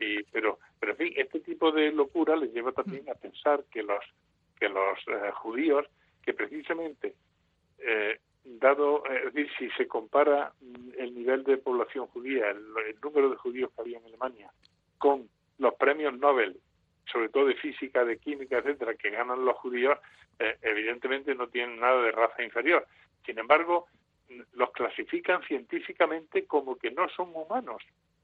Y, 0.00 0.22
pero, 0.32 0.58
pero 0.80 0.92
en 0.92 0.98
fin, 0.98 1.12
este 1.14 1.40
tipo 1.40 1.70
de 1.72 1.92
locura 1.92 2.36
les 2.36 2.54
lleva 2.54 2.72
también 2.72 3.06
a 3.10 3.14
pensar 3.14 3.64
que 3.70 3.82
los, 3.82 4.02
que 4.58 4.70
los 4.70 4.98
eh, 5.08 5.30
judíos, 5.34 5.86
que 6.22 6.32
precisamente, 6.32 7.14
eh, 7.80 8.18
dado, 8.44 9.04
es 9.04 9.34
decir, 9.34 9.50
si 9.58 9.68
se 9.76 9.86
compara 9.86 10.54
mm, 10.58 10.92
el 10.98 11.14
nivel 11.14 11.44
de 11.44 11.58
población 11.58 12.06
judía, 12.06 12.48
el 12.48 12.96
número 13.02 13.28
de 13.28 13.36
judíos 13.36 13.70
que 13.76 13.82
había 13.82 13.98
en 13.98 14.06
Alemania, 14.06 14.50
con 14.96 15.28
los 15.58 15.74
premios 15.74 16.18
Nobel, 16.18 16.58
sobre 17.12 17.28
todo 17.28 17.44
de 17.48 17.56
física, 17.56 18.06
de 18.06 18.16
química, 18.16 18.56
etcétera, 18.56 18.94
que 18.94 19.10
ganan 19.10 19.44
los 19.44 19.56
judíos, 19.58 19.98
eh, 20.38 20.56
evidentemente 20.62 21.34
no 21.34 21.48
tienen 21.48 21.78
nada 21.78 22.00
de 22.00 22.10
raza 22.10 22.42
inferior. 22.42 22.86
Sin 23.26 23.38
embargo, 23.38 23.86
los 24.54 24.70
clasifican 24.72 25.42
científicamente 25.42 26.44
como 26.44 26.76
que 26.76 26.90
no 26.90 27.08
son 27.08 27.30
humanos. 27.34 27.82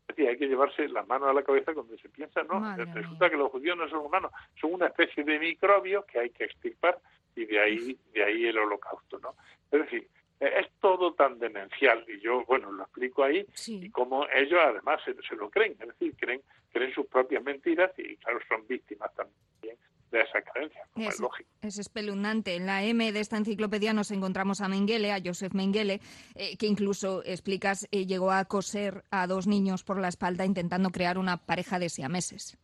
Es 0.08 0.16
decir, 0.16 0.28
hay 0.28 0.38
que 0.38 0.48
llevarse 0.48 0.88
las 0.88 1.06
manos 1.06 1.28
a 1.28 1.32
la 1.32 1.42
cabeza 1.42 1.72
cuando 1.72 1.96
se 1.96 2.08
piensa, 2.08 2.42
no, 2.42 2.76
resulta 2.92 3.30
que 3.30 3.36
los 3.36 3.50
judíos 3.50 3.76
no 3.76 3.88
son 3.88 4.06
humanos, 4.06 4.32
son 4.60 4.74
una 4.74 4.86
especie 4.86 5.22
de 5.22 5.38
microbios 5.38 6.04
que 6.06 6.18
hay 6.18 6.30
que 6.30 6.44
extirpar 6.44 6.98
y 7.36 7.44
de 7.44 7.60
ahí, 7.60 7.98
de 8.12 8.24
ahí 8.24 8.46
el 8.46 8.58
holocausto, 8.58 9.20
¿no? 9.20 9.34
Es 9.70 9.80
decir, 9.82 10.08
es 10.40 10.66
todo 10.80 11.12
tan 11.12 11.38
demencial 11.38 12.04
y 12.08 12.18
yo, 12.20 12.44
bueno, 12.46 12.72
lo 12.72 12.82
explico 12.82 13.22
ahí 13.22 13.46
y 13.66 13.90
como 13.90 14.26
ellos 14.34 14.58
además 14.60 15.00
se, 15.04 15.36
lo 15.36 15.50
creen, 15.50 15.76
es 15.78 15.88
decir, 15.88 16.14
creen, 16.18 16.40
creen 16.72 16.92
sus 16.94 17.06
propias 17.06 17.44
mentiras 17.44 17.92
y 17.98 18.16
claro, 18.16 18.40
son 18.48 18.66
víctimas 18.66 19.14
también 19.14 19.76
de 20.10 20.20
esa 20.20 20.42
creencia, 20.42 20.86
como 20.92 21.08
es, 21.08 21.20
lógico. 21.20 21.49
Es 21.70 21.78
espeluznante. 21.78 22.56
En 22.56 22.66
la 22.66 22.82
M 22.82 23.12
de 23.12 23.20
esta 23.20 23.36
enciclopedia 23.36 23.92
nos 23.92 24.10
encontramos 24.10 24.60
a 24.60 24.66
Mengele, 24.66 25.12
a 25.12 25.20
Joseph 25.24 25.54
Mengele, 25.54 26.00
eh, 26.34 26.56
que 26.58 26.66
incluso, 26.66 27.22
explicas, 27.24 27.86
eh, 27.92 28.06
llegó 28.06 28.32
a 28.32 28.44
coser 28.46 29.04
a 29.12 29.28
dos 29.28 29.46
niños 29.46 29.84
por 29.84 30.00
la 30.00 30.08
espalda 30.08 30.44
intentando 30.44 30.90
crear 30.90 31.16
una 31.16 31.36
pareja 31.36 31.78
de 31.78 31.88
siameses. 31.88 32.58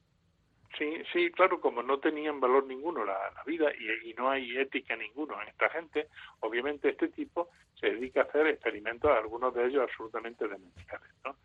Sí, 0.77 0.93
sí, 1.13 1.31
claro, 1.31 1.61
como 1.61 1.85
no 1.85 2.01
tenían 2.01 2.41
valor 2.41 2.67
ninguno 2.67 3.05
la, 3.05 3.17
vida 3.47 3.71
y, 4.05 4.13
no 4.15 4.29
hay 4.29 4.57
ética 4.59 4.97
ninguno 4.97 5.41
en 5.41 5.51
esta 5.51 5.69
gente, 5.71 6.09
obviamente 6.41 6.89
este 6.89 7.07
tipo 7.07 7.51
se 7.79 7.87
dedica 7.87 8.23
a 8.23 8.25
hacer 8.25 8.49
experimentos, 8.49 9.09
algunos 9.13 9.55
de 9.55 9.67
ellos 9.69 9.85
absolutamente 9.89 10.49
demenciales, 10.49 11.13
¿no? 11.25 11.37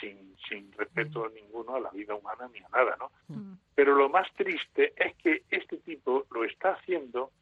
Sin, 0.00 0.36
sin 0.48 0.72
respeto 0.72 1.24
mm. 1.24 1.34
ninguno 1.34 1.74
a 1.74 1.80
la 1.80 1.90
vida 1.90 2.14
humana 2.14 2.48
ni 2.52 2.60
a 2.60 2.68
nada, 2.68 2.96
¿no? 2.98 3.10
Mm. 3.28 3.54
Pero 3.74 3.94
lo 3.94 4.08
más 4.08 4.32
triste 4.34 4.92
es 4.96 5.14
que 5.16 5.42
este 5.50 5.78
tipo 5.78 6.26
lo 6.30 6.44
está 6.44 6.72
haciendo 6.72 7.32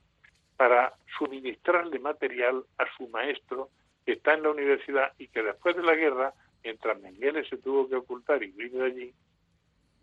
para 0.56 0.94
suministrarle 1.18 1.98
material 1.98 2.64
a 2.78 2.84
su 2.96 3.08
maestro 3.08 3.70
que 4.04 4.12
está 4.12 4.34
en 4.34 4.44
la 4.44 4.50
universidad 4.50 5.12
y 5.18 5.28
que 5.28 5.42
después 5.42 5.76
de 5.76 5.82
la 5.82 5.94
guerra, 5.94 6.32
mientras 6.62 6.98
Mengele 7.00 7.44
se 7.48 7.58
tuvo 7.58 7.88
que 7.88 7.96
ocultar 7.96 8.42
y 8.42 8.52
huir 8.52 8.72
de 8.72 8.84
allí, 8.84 9.14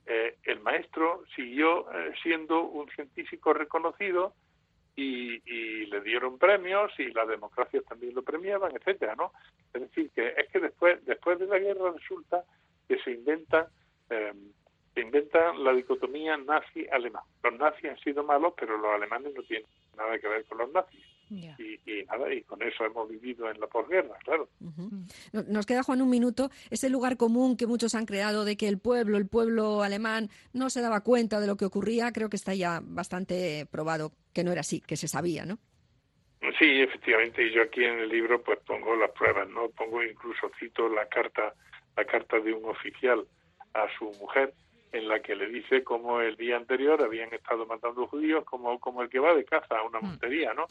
eh, 0.05 0.38
el 0.43 0.60
maestro 0.60 1.24
siguió 1.36 1.89
eh, 1.91 2.13
siendo 2.22 2.63
un 2.63 2.89
científico 2.89 3.53
reconocido 3.53 4.33
y, 4.95 5.85
le 5.85 6.01
dieron 6.01 6.38
premios 6.38 6.91
y 6.97 7.12
las 7.12 7.27
democracias 7.27 7.83
también 7.85 8.15
lo 8.15 8.23
premiaban, 8.23 8.75
etcétera, 8.75 9.15
¿no? 9.15 9.31
Es 9.73 9.81
decir, 9.81 10.09
que 10.12 10.33
es 10.38 10.50
que 10.51 10.59
después 10.59 11.03
después 11.05 11.38
de 11.39 11.47
la 11.47 11.59
guerra 11.59 11.91
resulta 11.91 12.43
que 12.88 12.97
se 13.00 13.12
inventa 13.12 13.69
eh, 14.09 14.33
se 14.93 15.01
inventa 15.01 15.53
la 15.53 15.73
dicotomía 15.73 16.38
nazi-alemán. 16.38 17.23
Los 17.43 17.53
nazis 17.57 17.89
han 17.89 18.00
sido 18.00 18.23
malos, 18.23 18.53
pero 18.59 18.77
los 18.77 18.91
alemanes 18.93 19.33
no 19.33 19.41
tienen 19.43 19.67
nada 19.97 20.17
que 20.19 20.27
ver 20.27 20.45
con 20.45 20.59
los 20.59 20.71
nazis. 20.71 21.03
Y, 21.35 22.03
nada, 22.05 22.33
y 22.33 22.41
con 22.43 22.61
eso 22.61 22.85
hemos 22.85 23.09
vivido 23.09 23.49
en 23.49 23.59
la 23.59 23.67
posguerra, 23.67 24.17
claro. 24.23 24.49
Nos 25.31 25.65
queda, 25.65 25.83
Juan, 25.83 26.01
un 26.01 26.09
minuto. 26.09 26.49
Ese 26.69 26.89
lugar 26.89 27.17
común 27.17 27.57
que 27.57 27.67
muchos 27.67 27.95
han 27.95 28.05
creado 28.05 28.45
de 28.45 28.57
que 28.57 28.67
el 28.67 28.79
pueblo, 28.79 29.17
el 29.17 29.27
pueblo 29.27 29.83
alemán, 29.83 30.29
no 30.53 30.69
se 30.69 30.81
daba 30.81 31.01
cuenta 31.01 31.39
de 31.39 31.47
lo 31.47 31.57
que 31.57 31.65
ocurría, 31.65 32.11
creo 32.11 32.29
que 32.29 32.37
está 32.37 32.53
ya 32.53 32.81
bastante 32.83 33.65
probado 33.71 34.11
que 34.33 34.43
no 34.43 34.51
era 34.51 34.61
así, 34.61 34.81
que 34.81 34.97
se 34.97 35.07
sabía, 35.07 35.45
¿no? 35.45 35.57
Sí, 36.59 36.81
efectivamente, 36.81 37.41
y 37.41 37.53
yo 37.53 37.63
aquí 37.63 37.85
en 37.85 37.99
el 37.99 38.09
libro 38.09 38.41
pues 38.41 38.59
pongo 38.65 38.95
las 38.97 39.11
pruebas, 39.11 39.47
¿no? 39.49 39.69
Pongo 39.69 40.03
incluso, 40.03 40.51
cito 40.59 40.89
la 40.89 41.07
carta, 41.07 41.53
la 41.95 42.03
carta 42.05 42.39
de 42.39 42.53
un 42.53 42.65
oficial 42.65 43.25
a 43.73 43.87
su 43.97 44.11
mujer, 44.19 44.53
en 44.91 45.07
la 45.07 45.21
que 45.21 45.35
le 45.35 45.47
dice 45.47 45.83
cómo 45.83 46.21
el 46.21 46.35
día 46.35 46.57
anterior 46.57 47.01
habían 47.01 47.33
estado 47.33 47.65
matando 47.65 48.07
judíos 48.07 48.43
como, 48.45 48.79
como 48.79 49.01
el 49.01 49.09
que 49.09 49.19
va 49.19 49.33
de 49.33 49.45
caza 49.45 49.77
a 49.77 49.83
una 49.83 49.99
mm. 49.99 50.05
montería, 50.05 50.53
¿no? 50.53 50.67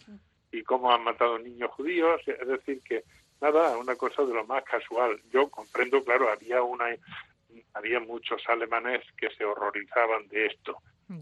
Y 0.52 0.62
cómo 0.62 0.92
han 0.92 1.02
matado 1.02 1.38
niños 1.38 1.70
judíos, 1.72 2.20
es 2.26 2.46
decir, 2.46 2.80
que 2.82 3.02
nada, 3.40 3.76
una 3.76 3.96
cosa 3.96 4.22
de 4.24 4.34
lo 4.34 4.44
más 4.44 4.62
casual. 4.64 5.20
Yo 5.32 5.48
comprendo, 5.48 6.04
claro, 6.04 6.30
había 6.30 6.62
una 6.62 6.86
había 7.74 8.00
muchos 8.00 8.42
alemanes 8.48 9.02
que 9.16 9.28
se 9.30 9.44
horrorizaban 9.44 10.28
de 10.28 10.46
esto, 10.46 10.78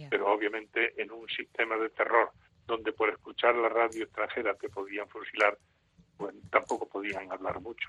pero 0.08 0.32
obviamente 0.32 1.00
en 1.00 1.10
un 1.10 1.26
sistema 1.28 1.76
de 1.76 1.88
terror 1.90 2.30
donde 2.66 2.92
por 2.92 3.08
escuchar 3.08 3.56
la 3.56 3.68
radio 3.68 4.04
extranjera 4.04 4.54
te 4.54 4.68
podían 4.68 5.08
fusilar, 5.08 5.58
tampoco 6.50 6.86
podían 6.86 7.30
hablar 7.30 7.60
mucho. 7.60 7.88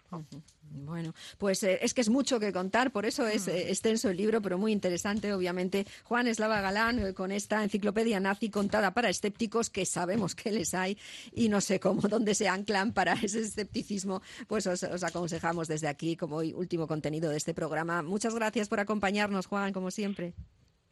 Bueno, 0.73 1.13
pues 1.37 1.63
eh, 1.63 1.79
es 1.81 1.93
que 1.93 2.01
es 2.01 2.09
mucho 2.09 2.39
que 2.39 2.53
contar, 2.53 2.91
por 2.91 3.05
eso 3.05 3.27
es 3.27 3.47
eh, 3.47 3.69
extenso 3.69 4.09
el 4.09 4.17
libro, 4.17 4.41
pero 4.41 4.57
muy 4.57 4.71
interesante, 4.71 5.33
obviamente. 5.33 5.85
Juan 6.03 6.27
Eslava 6.27 6.61
Galán, 6.61 6.99
eh, 6.99 7.13
con 7.13 7.31
esta 7.31 7.63
enciclopedia 7.63 8.19
nazi 8.19 8.49
contada 8.49 8.93
para 8.93 9.09
escépticos, 9.09 9.69
que 9.69 9.85
sabemos 9.85 10.35
que 10.35 10.51
les 10.51 10.73
hay, 10.73 10.97
y 11.33 11.49
no 11.49 11.59
sé 11.61 11.79
cómo, 11.79 12.01
dónde 12.09 12.35
se 12.35 12.47
anclan 12.47 12.93
para 12.93 13.13
ese 13.13 13.41
escepticismo, 13.41 14.21
pues 14.47 14.67
os, 14.67 14.83
aconsejamos 15.03 15.67
desde 15.67 15.87
aquí 15.87 16.15
como 16.15 16.37
último 16.37 16.87
contenido 16.87 17.29
de 17.29 17.37
este 17.37 17.53
programa. 17.53 18.01
Muchas 18.01 18.35
gracias 18.35 18.69
por 18.69 18.79
acompañarnos, 18.79 19.47
Juan, 19.47 19.73
como 19.73 19.91
siempre. 19.91 20.33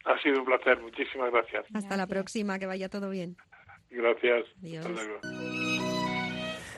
Ha 0.04 0.20
sido 0.22 0.40
un 0.40 0.46
placer, 0.46 0.80
muchísimas 0.80 1.30
gracias. 1.30 1.66
Hasta 1.74 1.96
la 1.96 2.06
próxima, 2.06 2.58
que 2.58 2.66
vaya 2.66 2.88
todo 2.88 3.10
bien. 3.10 3.36
Gracias. 3.90 4.46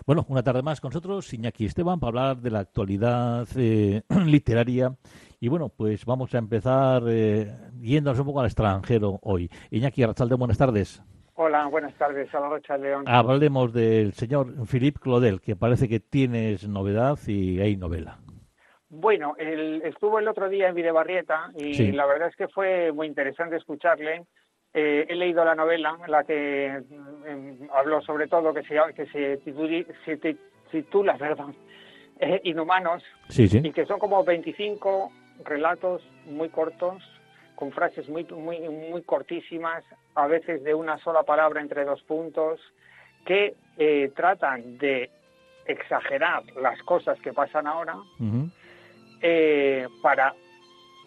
Bueno, 0.04 0.26
una 0.28 0.42
tarde 0.42 0.62
más 0.62 0.80
con 0.80 0.88
nosotros, 0.88 1.32
Iñaki 1.32 1.66
Esteban, 1.66 2.00
para 2.00 2.08
hablar 2.08 2.36
de 2.38 2.50
la 2.50 2.58
actualidad 2.58 3.46
eh, 3.56 4.02
literaria. 4.26 4.96
Y 5.38 5.48
bueno, 5.48 5.68
pues 5.68 6.04
vamos 6.04 6.34
a 6.34 6.38
empezar 6.38 7.04
eh, 7.08 7.52
yéndonos 7.80 8.18
un 8.18 8.26
poco 8.26 8.40
al 8.40 8.46
extranjero 8.46 9.20
hoy. 9.22 9.48
Iñaki 9.70 10.02
Arrachalde, 10.02 10.34
buenas 10.34 10.58
tardes. 10.58 11.00
Hola, 11.34 11.66
buenas 11.66 11.94
tardes, 11.94 12.28
Salvador 12.30 12.62
León. 12.80 13.04
Hablemos 13.06 13.72
del 13.72 14.12
señor 14.14 14.66
Philippe 14.66 14.98
Claudel, 15.00 15.40
que 15.40 15.54
parece 15.54 15.88
que 15.88 16.00
tienes 16.00 16.66
novedad 16.66 17.16
y 17.28 17.60
hay 17.60 17.76
novela. 17.76 18.18
Bueno, 18.88 19.34
él 19.38 19.82
estuvo 19.84 20.18
el 20.18 20.28
otro 20.28 20.48
día 20.48 20.68
en 20.68 20.74
Videbarrieta 20.74 21.50
y 21.56 21.92
la 21.92 22.06
verdad 22.06 22.28
es 22.28 22.36
que 22.36 22.48
fue 22.48 22.92
muy 22.92 23.06
interesante 23.06 23.56
escucharle 23.56 24.26
eh, 24.74 25.06
he 25.08 25.14
leído 25.14 25.44
la 25.44 25.54
novela 25.54 25.98
en 26.04 26.10
la 26.10 26.24
que 26.24 26.82
mm, 26.88 27.70
habló 27.72 28.00
sobre 28.02 28.28
todo 28.28 28.54
que 28.54 28.62
se, 28.62 28.78
que 28.94 29.06
se, 30.04 30.36
titula, 30.70 31.16
perdón, 31.16 31.54
eh, 32.20 32.40
Inhumanos 32.44 33.02
y 33.28 33.72
que 33.72 33.86
son 33.86 33.98
como 33.98 34.24
25 34.24 35.12
relatos 35.44 36.02
muy 36.26 36.48
cortos 36.48 37.02
con 37.54 37.70
frases 37.70 38.08
muy, 38.08 38.24
muy, 38.24 38.58
muy 38.68 39.02
cortísimas, 39.02 39.84
a 40.16 40.26
veces 40.26 40.64
de 40.64 40.74
una 40.74 40.98
sola 40.98 41.22
palabra 41.22 41.60
entre 41.60 41.84
dos 41.84 42.02
puntos, 42.02 42.60
que 43.24 43.54
eh, 43.78 44.10
tratan 44.16 44.78
de 44.78 45.10
exagerar 45.66 46.42
las 46.60 46.82
cosas 46.82 47.20
que 47.20 47.32
pasan 47.32 47.68
ahora 47.68 47.94
eh, 49.20 49.86
para 50.02 50.34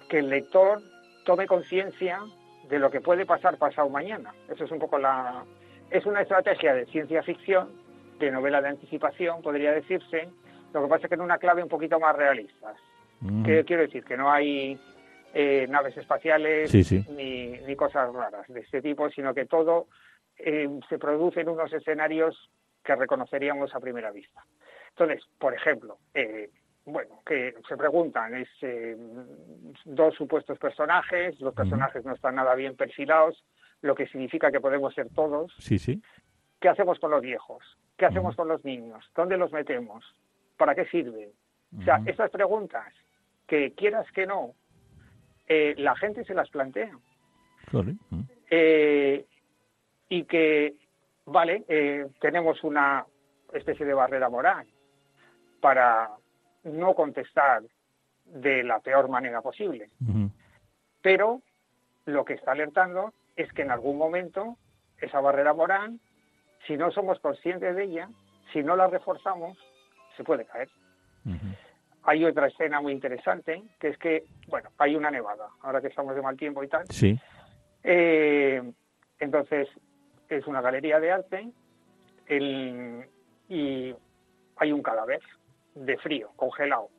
que 0.09 0.19
el 0.19 0.29
lector 0.29 0.81
tome 1.25 1.45
conciencia 1.45 2.21
de 2.69 2.79
lo 2.79 2.89
que 2.89 3.01
puede 3.01 3.25
pasar 3.25 3.57
pasado 3.57 3.89
mañana. 3.89 4.33
Eso 4.49 4.65
es 4.65 4.71
un 4.71 4.79
poco 4.79 4.97
la... 4.97 5.43
Es 5.89 6.05
una 6.05 6.21
estrategia 6.21 6.73
de 6.73 6.85
ciencia 6.87 7.21
ficción, 7.23 7.69
de 8.19 8.31
novela 8.31 8.61
de 8.61 8.69
anticipación, 8.69 9.41
podría 9.41 9.71
decirse, 9.71 10.29
lo 10.73 10.83
que 10.83 10.87
pasa 10.87 11.03
es 11.03 11.09
que 11.09 11.15
en 11.15 11.21
una 11.21 11.37
clave 11.37 11.61
un 11.61 11.69
poquito 11.69 11.99
más 11.99 12.15
realista. 12.15 12.73
quiero 13.43 13.83
decir? 13.83 14.03
Que 14.03 14.17
no 14.17 14.31
hay 14.31 14.79
eh, 15.33 15.67
naves 15.69 15.95
espaciales 15.97 16.73
Ni, 17.09 17.47
ni, 17.67 17.75
cosas 17.75 18.11
raras 18.13 18.47
de 18.47 18.61
este 18.61 18.81
tipo, 18.81 19.09
sino 19.09 19.33
que 19.33 19.45
todo 19.45 19.87
eh, 20.37 20.67
se 20.89 20.97
produce 20.97 21.41
en 21.41 21.49
unos 21.49 21.71
escenarios 21.73 22.49
que 22.83 22.95
reconoceríamos 22.95 23.73
a 23.75 23.79
primera 23.79 24.11
vista. 24.11 24.43
Entonces, 24.89 25.25
por 25.37 25.53
ejemplo, 25.53 25.97
eh, 26.13 26.49
bueno, 26.85 27.21
que 27.25 27.55
se 27.67 27.75
preguntan, 27.75 28.35
es 28.35 28.47
eh, 28.61 28.95
dos 29.85 30.13
supuestos 30.15 30.57
personajes, 30.59 31.39
los 31.41 31.53
personajes 31.53 32.05
no 32.05 32.13
están 32.13 32.35
nada 32.35 32.53
bien 32.53 32.75
perfilados, 32.75 33.43
lo 33.81 33.95
que 33.95 34.07
significa 34.07 34.51
que 34.51 34.59
podemos 34.59 34.93
ser 34.93 35.09
todos. 35.09 35.51
Sí, 35.57 35.79
sí. 35.79 36.01
¿Qué 36.61 36.69
hacemos 36.69 36.99
con 36.99 37.11
los 37.11 37.21
viejos? 37.21 37.63
¿Qué 37.97 38.05
hacemos 38.05 38.35
con 38.35 38.47
los 38.47 38.63
niños? 38.63 39.03
¿Dónde 39.15 39.37
los 39.37 39.51
metemos? 39.51 40.05
¿Para 40.57 40.75
qué 40.75 40.85
sirven? 40.85 41.29
O 41.79 41.83
sea, 41.83 42.01
estas 42.05 42.29
preguntas, 42.29 42.93
que 43.47 43.73
quieras 43.73 44.09
que 44.11 44.27
no, 44.27 44.53
eh, 45.47 45.73
la 45.77 45.95
gente 45.95 46.23
se 46.23 46.33
las 46.33 46.49
plantea. 46.49 46.97
Eh, 48.49 49.25
y 50.09 50.23
que, 50.25 50.75
vale, 51.25 52.13
tenemos 52.21 52.63
una 52.63 53.05
especie 53.53 53.85
de 53.85 53.93
barrera 53.93 54.29
moral 54.29 54.67
para 55.59 56.09
no 56.65 56.93
contestar 56.93 57.63
de 58.25 58.63
la 58.63 58.79
peor 58.79 59.07
manera 59.07 59.41
posible. 59.41 59.89
Pero 61.01 61.41
lo 62.05 62.25
que 62.25 62.33
está 62.33 62.51
alertando 62.51 63.13
es 63.35 63.51
que 63.53 63.61
en 63.61 63.71
algún 63.71 63.97
momento 63.97 64.57
esa 64.99 65.21
barrera 65.21 65.53
moral, 65.53 65.99
si 66.65 66.75
no 66.75 66.91
somos 66.91 67.19
conscientes 67.19 67.75
de 67.75 67.83
ella, 67.83 68.09
si 68.51 68.63
no 68.63 68.75
la 68.75 68.87
reforzamos, 68.87 69.57
se 70.17 70.23
puede 70.23 70.45
caer. 70.45 70.69
Hay 72.03 72.23
otra 72.25 72.47
escena 72.47 72.81
muy 72.81 72.93
interesante, 72.93 73.63
que 73.79 73.89
es 73.89 73.97
que, 73.97 74.25
bueno, 74.47 74.69
hay 74.77 74.95
una 74.95 75.09
nevada, 75.09 75.49
ahora 75.61 75.81
que 75.81 75.87
estamos 75.87 76.15
de 76.15 76.21
mal 76.21 76.37
tiempo 76.37 76.63
y 76.63 76.67
tal. 76.67 76.85
Sí. 76.89 77.19
Eh, 77.83 78.61
entonces, 79.19 79.67
es 80.29 80.45
una 80.47 80.61
galería 80.61 80.99
de 80.99 81.11
arte 81.11 81.47
y 83.47 83.95
hay 84.57 84.71
un 84.71 84.81
cadáver 84.81 85.21
de 85.75 85.97
frío, 85.97 86.31
congelado. 86.35 86.89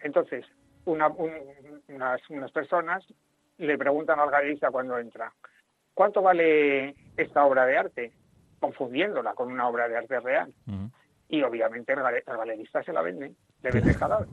Entonces, 0.00 0.44
unas, 0.84 1.12
unas 2.28 2.52
personas 2.52 3.06
le 3.58 3.78
preguntan 3.78 4.18
al 4.18 4.30
galerista 4.30 4.70
cuando 4.70 4.98
entra, 4.98 5.32
¿cuánto 5.94 6.22
vale 6.22 6.94
esta 7.16 7.44
obra 7.44 7.66
de 7.66 7.76
arte? 7.76 8.12
Confundiéndola 8.58 9.34
con 9.34 9.52
una 9.52 9.68
obra 9.68 9.88
de 9.88 9.96
arte 9.96 10.20
real. 10.20 10.52
Y 11.28 11.42
obviamente 11.42 11.92
el, 11.92 12.00
galerista 12.00 12.82
se 12.82 12.92
la 12.92 13.02
vende, 13.02 13.32
le 13.62 13.70
vende 13.70 13.90
el 13.90 13.98
cadáver. 13.98 14.28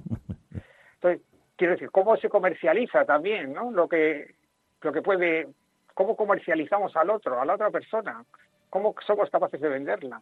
Entonces, 0.95 1.21
quiero 1.55 1.73
decir, 1.73 1.91
¿cómo 1.91 2.17
se 2.17 2.29
comercializa 2.29 3.05
también, 3.05 3.53
no? 3.53 3.71
Lo 3.71 3.87
que, 3.87 4.35
lo 4.81 4.91
que 4.91 5.01
puede, 5.01 5.47
¿cómo 5.93 6.15
comercializamos 6.15 6.95
al 6.95 7.09
otro, 7.09 7.39
a 7.39 7.45
la 7.45 7.55
otra 7.55 7.69
persona? 7.69 8.23
¿Cómo 8.69 8.95
somos 9.05 9.29
capaces 9.29 9.61
de 9.61 9.69
venderla? 9.69 10.21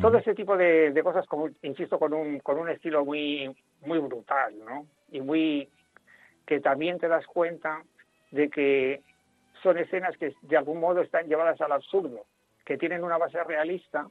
Todo 0.00 0.18
ese 0.18 0.34
tipo 0.34 0.56
de, 0.56 0.98
cosas, 1.02 1.26
como, 1.26 1.48
insisto, 1.62 1.98
con 1.98 2.12
un, 2.12 2.38
con 2.40 2.58
un 2.58 2.68
estilo 2.68 3.04
muy, 3.04 3.54
muy 3.84 3.98
brutal, 3.98 4.54
¿no? 4.64 4.86
Y 5.10 5.20
muy 5.20 5.68
que 6.46 6.60
también 6.60 6.98
te 6.98 7.08
das 7.08 7.26
cuenta 7.26 7.82
de 8.30 8.48
que 8.48 9.02
son 9.62 9.78
escenas 9.78 10.16
que 10.16 10.34
de 10.42 10.56
algún 10.56 10.78
modo 10.80 11.00
están 11.00 11.26
llevadas 11.26 11.60
al 11.60 11.72
absurdo, 11.72 12.24
que 12.64 12.78
tienen 12.78 13.02
una 13.02 13.18
base 13.18 13.42
realista, 13.42 14.08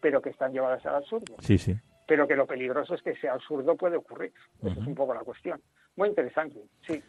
pero 0.00 0.22
que 0.22 0.30
están 0.30 0.52
llevadas 0.52 0.84
al 0.86 0.96
absurdo. 0.96 1.34
Sí, 1.40 1.58
sí. 1.58 1.76
Pero 2.06 2.28
que 2.28 2.36
lo 2.36 2.46
peligroso 2.46 2.94
es 2.94 3.02
que 3.02 3.10
ese 3.10 3.28
absurdo 3.28 3.76
puede 3.76 3.96
ocurrir. 3.96 4.32
Esa 4.60 4.80
es 4.80 4.86
un 4.86 4.94
poco 4.94 5.14
la 5.14 5.20
cuestión 5.20 5.60
muy 5.96 6.08
interesante, 6.08 6.58
sí. 6.82 7.02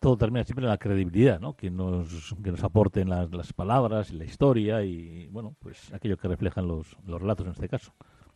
Todo 0.00 0.16
termina 0.16 0.44
siempre 0.44 0.64
en 0.64 0.70
la 0.70 0.78
credibilidad, 0.78 1.40
¿no? 1.40 1.54
Que 1.54 1.70
nos, 1.70 2.34
que 2.42 2.50
nos 2.50 2.64
aporten 2.64 3.08
las, 3.08 3.30
las 3.32 3.52
palabras 3.52 4.10
y 4.10 4.16
la 4.16 4.24
historia 4.24 4.82
y, 4.82 5.28
bueno, 5.28 5.54
pues 5.60 5.92
aquello 5.92 6.16
que 6.16 6.28
reflejan 6.28 6.66
los, 6.66 6.96
los 7.06 7.20
relatos 7.20 7.46
en 7.46 7.52
este 7.52 7.68
caso. 7.68 7.92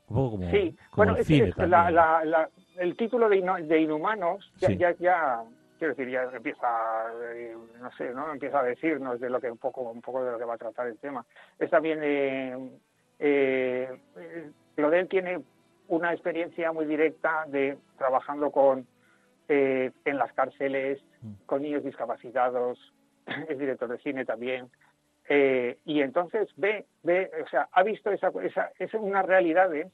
Un 0.08 0.16
poco 0.16 0.30
como, 0.32 0.50
sí, 0.50 0.76
bueno, 0.94 1.16
el 1.16 1.24
cine 1.24 1.52
el 2.76 2.96
título 2.96 3.28
de, 3.28 3.40
de 3.66 3.80
Inhumanos 3.80 4.52
ya, 4.58 4.94
ya, 4.98 5.42
quiero 5.78 5.94
decir, 5.94 6.10
ya 6.10 6.22
empieza, 6.34 6.66
eh, 7.34 7.56
no 7.80 7.90
sé, 7.92 8.12
¿no? 8.12 8.32
Empieza 8.32 8.60
a 8.60 8.64
decirnos 8.64 9.20
de 9.20 9.30
lo 9.30 9.40
que 9.40 9.50
un 9.50 9.58
poco, 9.58 9.82
un 9.82 10.00
poco 10.00 10.24
de 10.24 10.32
lo 10.32 10.38
que 10.38 10.44
va 10.44 10.54
a 10.54 10.58
tratar 10.58 10.86
el 10.86 10.98
tema. 10.98 11.24
Es 11.58 11.70
también, 11.70 12.00
eh, 12.02 12.70
eh, 13.18 13.98
tiene 15.08 15.42
una 15.88 16.12
experiencia 16.12 16.72
muy 16.72 16.86
directa 16.86 17.44
de 17.48 17.78
trabajando 17.98 18.50
con 18.50 18.86
eh, 19.54 19.92
en 20.06 20.16
las 20.16 20.32
cárceles, 20.32 20.98
mm. 21.20 21.44
con 21.44 21.60
niños 21.60 21.84
discapacitados, 21.84 22.78
es 23.50 23.58
director 23.58 23.86
de 23.86 23.98
cine 23.98 24.24
también. 24.24 24.70
Eh, 25.28 25.76
y 25.84 26.00
entonces 26.00 26.48
ve, 26.56 26.86
ve, 27.02 27.30
o 27.44 27.48
sea, 27.48 27.68
ha 27.70 27.82
visto 27.82 28.10
esa, 28.10 28.32
esa, 28.42 28.72
esa 28.78 28.98
unas 28.98 29.26
realidades 29.26 29.92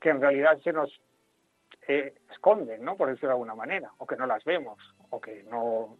que 0.00 0.08
en 0.08 0.20
realidad 0.20 0.58
se 0.64 0.72
nos 0.72 0.90
eh, 1.86 2.14
esconden, 2.32 2.84
¿no? 2.84 2.96
Por 2.96 3.10
decirlo 3.10 3.28
de 3.28 3.34
alguna 3.34 3.54
manera, 3.54 3.92
o 3.98 4.06
que 4.08 4.16
no 4.16 4.26
las 4.26 4.42
vemos, 4.42 4.76
o 5.10 5.20
que 5.20 5.44
no, 5.44 5.96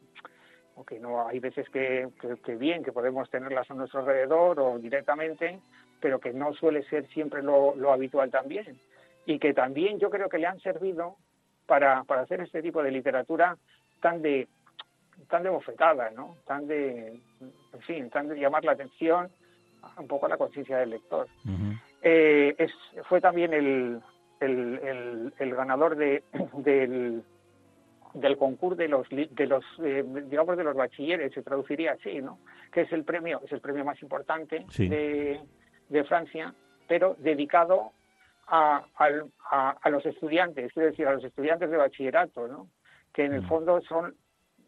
o 0.75 0.85
que 0.85 0.99
no 0.99 1.29
hay 1.29 1.39
veces 1.39 1.69
que, 1.71 2.09
que, 2.45 2.57
bien, 2.57 2.83
que 2.83 2.91
podemos 2.91 3.31
tenerlas 3.31 3.71
a 3.71 3.75
nuestro 3.75 4.01
alrededor 4.01 4.59
o 4.59 4.81
directamente, 4.81 5.61
pero 6.01 6.19
que 6.19 6.33
no 6.33 6.55
suele 6.55 6.83
ser 6.89 7.07
siempre 7.11 7.41
lo, 7.41 7.77
lo 7.77 7.93
habitual 7.93 8.33
también. 8.33 8.81
Y 9.27 9.39
que 9.39 9.55
también 9.55 10.01
yo 10.01 10.11
creo 10.11 10.29
que 10.29 10.39
le 10.39 10.47
han 10.47 10.59
servido 10.59 11.19
para, 11.71 12.03
para 12.03 12.23
hacer 12.23 12.41
este 12.41 12.63
tipo 12.63 12.83
de 12.83 12.91
literatura 12.91 13.57
tan 14.01 14.21
de 14.21 14.49
tan 15.29 15.45
de 15.45 15.51
bofetada, 15.51 16.11
¿no? 16.11 16.39
Tan 16.45 16.67
de, 16.67 17.21
en 17.73 17.81
fin, 17.87 18.11
tan 18.11 18.27
de 18.27 18.41
llamar 18.41 18.65
la 18.65 18.73
atención 18.73 19.31
un 19.97 20.09
poco 20.09 20.27
a 20.27 20.31
la 20.31 20.37
conciencia 20.37 20.79
del 20.79 20.91
lector. 20.91 21.29
Eh, 22.03 22.57
es, 22.59 22.73
fue 23.09 23.21
también 23.21 23.55
el, 23.55 24.03
el, 24.41 25.33
el, 25.39 25.55
ganador 25.55 25.95
de, 25.95 26.25
del, 26.55 27.23
del 28.15 28.37
concurso 28.37 28.75
de 28.75 28.89
los 28.89 29.09
de 29.09 29.47
los 29.47 29.65
eh, 29.85 30.05
digamos 30.25 30.57
de 30.57 30.65
los 30.65 30.75
bachilleres 30.75 31.33
se 31.33 31.43
traduciría 31.43 31.93
así 31.93 32.21
no 32.21 32.39
que 32.73 32.81
es 32.81 32.93
el 32.93 33.05
premio 33.05 33.43
es 33.45 33.53
el 33.53 33.61
premio 33.61 33.85
más 33.85 34.01
importante 34.03 34.65
de, 34.77 35.41
de 35.89 36.05
Francia 36.05 36.53
pero 36.89 37.15
dedicado 37.19 37.93
a, 38.51 38.85
a, 39.81 39.91
los 39.91 40.05
estudiantes, 40.05 40.73
quiero 40.73 40.91
decir, 40.91 41.07
a 41.07 41.13
los 41.13 41.25
estudiantes 41.25 41.71
de 41.71 41.77
bachillerato, 41.77 42.49
¿no? 42.49 42.69
que 43.13 43.25
en 43.25 43.35
el 43.35 43.43
mm. 43.43 43.49
fondo 43.49 43.81
son 43.83 44.15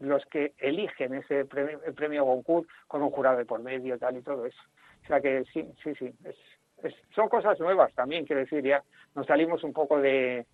los 0.01 0.25
que 0.27 0.53
eligen 0.59 1.15
ese 1.15 1.45
premio, 1.45 1.81
el 1.85 1.95
premio 1.95 2.25
Goncourt 2.25 2.69
con 2.89 3.03
un 3.03 3.11
jurado 3.11 3.39
de 3.39 3.45
por 3.45 3.63
medio 3.63 3.99
tal 3.99 4.17
y 4.17 4.23
todo 4.23 4.47
eso. 4.47 4.61
O 5.05 5.07
sea 5.07 5.21
que 5.21 5.45
sí, 5.53 5.69
sí, 5.83 5.95
sí, 5.95 6.13
es, 6.25 6.95
son 7.15 7.29
cosas 7.29 7.59
nuevas 7.61 7.93
también, 7.95 8.25
quiero 8.25 8.41
decir, 8.41 8.65
ya 8.65 8.83
nos 9.15 9.27
salimos 9.27 9.63
un 9.63 9.73
poco 9.73 10.01
de, 10.01 10.47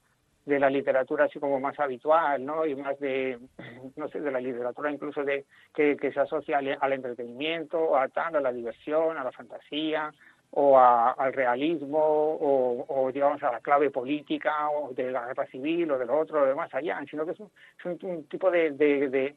de 0.44 0.58
la 0.58 0.68
literatura 0.68 1.24
así 1.24 1.38
como 1.38 1.60
más 1.60 1.78
habitual, 1.78 2.44
¿no? 2.44 2.66
Y 2.66 2.74
más 2.74 2.98
de, 2.98 3.38
no 3.96 4.08
sé, 4.08 4.20
de 4.20 4.30
la 4.30 4.40
literatura 4.40 4.90
incluso 4.90 5.24
de 5.24 5.44
que, 5.74 5.96
que 5.96 6.12
se 6.12 6.20
asocia 6.20 6.58
al, 6.58 6.76
al, 6.80 6.92
entretenimiento, 6.92 7.96
a 7.96 8.08
tal, 8.08 8.36
a 8.36 8.40
la 8.40 8.52
diversión, 8.52 9.16
a 9.16 9.24
la 9.24 9.32
fantasía, 9.32 10.12
o 10.50 10.78
al 10.78 11.32
realismo 11.32 11.98
o, 12.00 13.10
digamos 13.12 13.42
a 13.42 13.52
la 13.52 13.60
clave 13.60 13.90
política 13.90 14.70
o 14.70 14.92
de 14.92 15.10
la 15.10 15.26
guerra 15.26 15.46
civil 15.46 15.90
o 15.90 15.98
de 15.98 16.06
lo 16.06 16.18
otro 16.18 16.42
o 16.42 16.46
de 16.46 16.54
más 16.54 16.72
allá, 16.74 17.00
sino 17.08 17.24
que 17.26 17.32
es 17.32 17.40
un, 17.84 18.24
tipo 18.24 18.50
de, 18.50 18.70
de, 18.70 19.36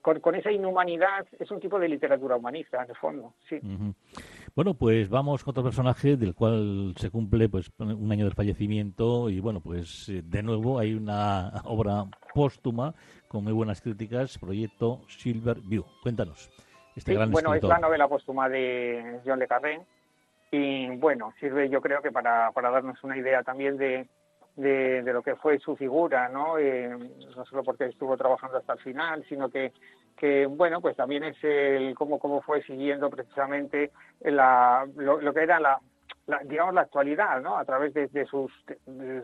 con, 0.00 0.34
esa 0.34 0.50
inhumanidad 0.50 1.26
es 1.38 1.50
un 1.50 1.60
tipo 1.60 1.78
de 1.78 1.88
literatura 1.88 2.36
humanista 2.36 2.82
en 2.82 2.90
el 2.90 2.96
fondo, 2.96 3.34
sí. 3.48 3.58
Bueno, 4.54 4.74
pues 4.74 5.08
vamos 5.08 5.42
con 5.42 5.52
otro 5.52 5.62
personaje 5.64 6.16
del 6.16 6.34
cual 6.34 6.94
se 6.96 7.10
cumple 7.10 7.48
pues 7.48 7.70
un 7.78 8.10
año 8.12 8.24
del 8.24 8.34
fallecimiento 8.34 9.30
y 9.30 9.40
bueno, 9.40 9.60
pues 9.60 10.08
eh, 10.08 10.22
de 10.24 10.42
nuevo 10.42 10.78
hay 10.78 10.94
una 10.94 11.50
obra 11.64 12.04
póstuma 12.34 12.94
con 13.28 13.44
muy 13.44 13.52
buenas 13.52 13.80
críticas, 13.80 14.38
proyecto 14.38 15.00
Silver 15.08 15.58
View. 15.60 15.84
Cuéntanos. 16.02 16.50
Este 16.94 17.14
gran 17.14 17.30
bueno, 17.30 17.54
es 17.54 17.62
la 17.62 17.78
novela 17.78 18.06
póstuma 18.06 18.48
de 18.48 19.20
John 19.24 19.38
Le 19.38 19.48
Carré, 19.48 19.80
y 20.52 20.88
bueno, 20.96 21.32
sirve 21.40 21.68
yo 21.68 21.80
creo 21.80 22.02
que 22.02 22.12
para, 22.12 22.52
para 22.52 22.70
darnos 22.70 23.02
una 23.02 23.16
idea 23.16 23.42
también 23.42 23.78
de, 23.78 24.06
de, 24.54 25.02
lo 25.12 25.22
que 25.22 25.34
fue 25.34 25.58
su 25.58 25.74
figura, 25.76 26.28
¿no? 26.28 26.58
Eh, 26.58 26.88
no 27.34 27.44
solo 27.46 27.64
porque 27.64 27.86
estuvo 27.86 28.16
trabajando 28.18 28.58
hasta 28.58 28.74
el 28.74 28.78
final, 28.80 29.24
sino 29.28 29.48
que 29.48 29.72
que 30.16 30.46
bueno, 30.46 30.80
pues 30.80 30.94
también 30.94 31.24
es 31.24 31.36
el 31.42 31.94
cómo, 31.94 32.18
cómo 32.18 32.42
fue 32.42 32.62
siguiendo 32.62 33.10
precisamente 33.10 33.90
la, 34.20 34.86
lo, 34.94 35.32
que 35.32 35.42
era 35.42 35.58
la, 35.58 35.80
digamos 36.44 36.74
la 36.74 36.82
actualidad, 36.82 37.40
¿no? 37.40 37.56
A 37.56 37.64
través 37.64 37.92
de, 37.94 38.26
sus, 38.26 38.52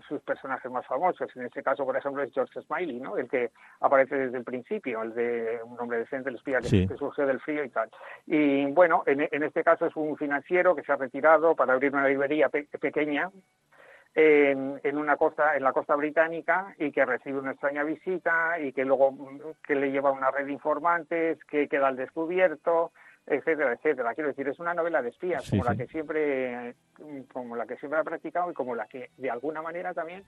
sus 0.08 0.20
personajes 0.22 0.70
más 0.70 0.87
famosos. 0.87 1.28
En 1.37 1.46
este 1.46 1.62
caso, 1.62 1.84
por 1.84 1.96
ejemplo, 1.96 2.22
es 2.22 2.32
George 2.32 2.61
Smiley, 2.62 3.00
¿no? 3.00 3.16
El 3.16 3.28
que 3.28 3.50
aparece 3.80 4.16
desde 4.16 4.38
el 4.38 4.44
principio, 4.44 5.02
el 5.02 5.14
de 5.14 5.61
un 5.64 5.78
hombre 5.80 5.98
decente, 5.98 6.30
el 6.30 6.37
espía 6.37 6.61
que, 6.61 6.88
surgió 6.98 7.26
del 7.26 7.40
frío 7.40 7.64
y 7.64 7.68
tal. 7.70 7.88
Y 8.26 8.66
bueno, 8.66 9.04
en, 9.06 9.28
en, 9.30 9.42
este 9.42 9.62
caso 9.62 9.87
es 9.87 9.96
un 9.96 10.16
financiero 10.16 10.74
que 10.74 10.82
se 10.82 10.92
ha 10.92 10.96
retirado 10.96 11.54
para 11.54 11.72
abrir 11.72 11.94
una 11.94 12.08
librería 12.08 12.48
pequeña 12.48 13.30
en, 14.14 14.98
una 14.98 15.16
costa, 15.16 15.56
en 15.56 15.62
la 15.62 15.72
costa 15.72 15.94
británica 15.94 16.74
y 16.78 16.90
que 16.90 17.04
recibe 17.04 17.38
una 17.38 17.52
extraña 17.52 17.84
visita 17.84 18.58
y 18.58 18.72
que 18.72 18.84
luego 18.84 19.14
que 19.64 19.74
le 19.74 19.92
lleva 19.92 20.11
una 20.11 20.30
red 20.30 20.46
de 20.46 20.52
informantes, 20.52 21.38
que 21.44 21.68
queda 21.68 21.88
al 21.88 21.96
descubierto, 21.96 22.92
etcétera, 23.31 23.73
etcétera. 23.75 24.14
Quiero 24.14 24.29
decir, 24.29 24.49
es 24.49 24.59
una 24.59 24.75
novela 24.75 25.03
de 25.03 25.11
espías 25.11 25.49
como 25.49 25.64
la 25.64 25.77
que 25.77 25.87
siempre, 25.87 26.75
como 27.33 27.57
la 27.57 27.67
que 27.67 27.77
siempre 27.77 28.01
ha 28.01 28.05
practicado 28.05 28.51
y 28.51 28.55
como 28.55 28.75
la 28.75 28.87
que 28.87 29.11
de 29.17 29.31
alguna 29.31 29.62
manera 29.62 29.93
también 29.95 30.25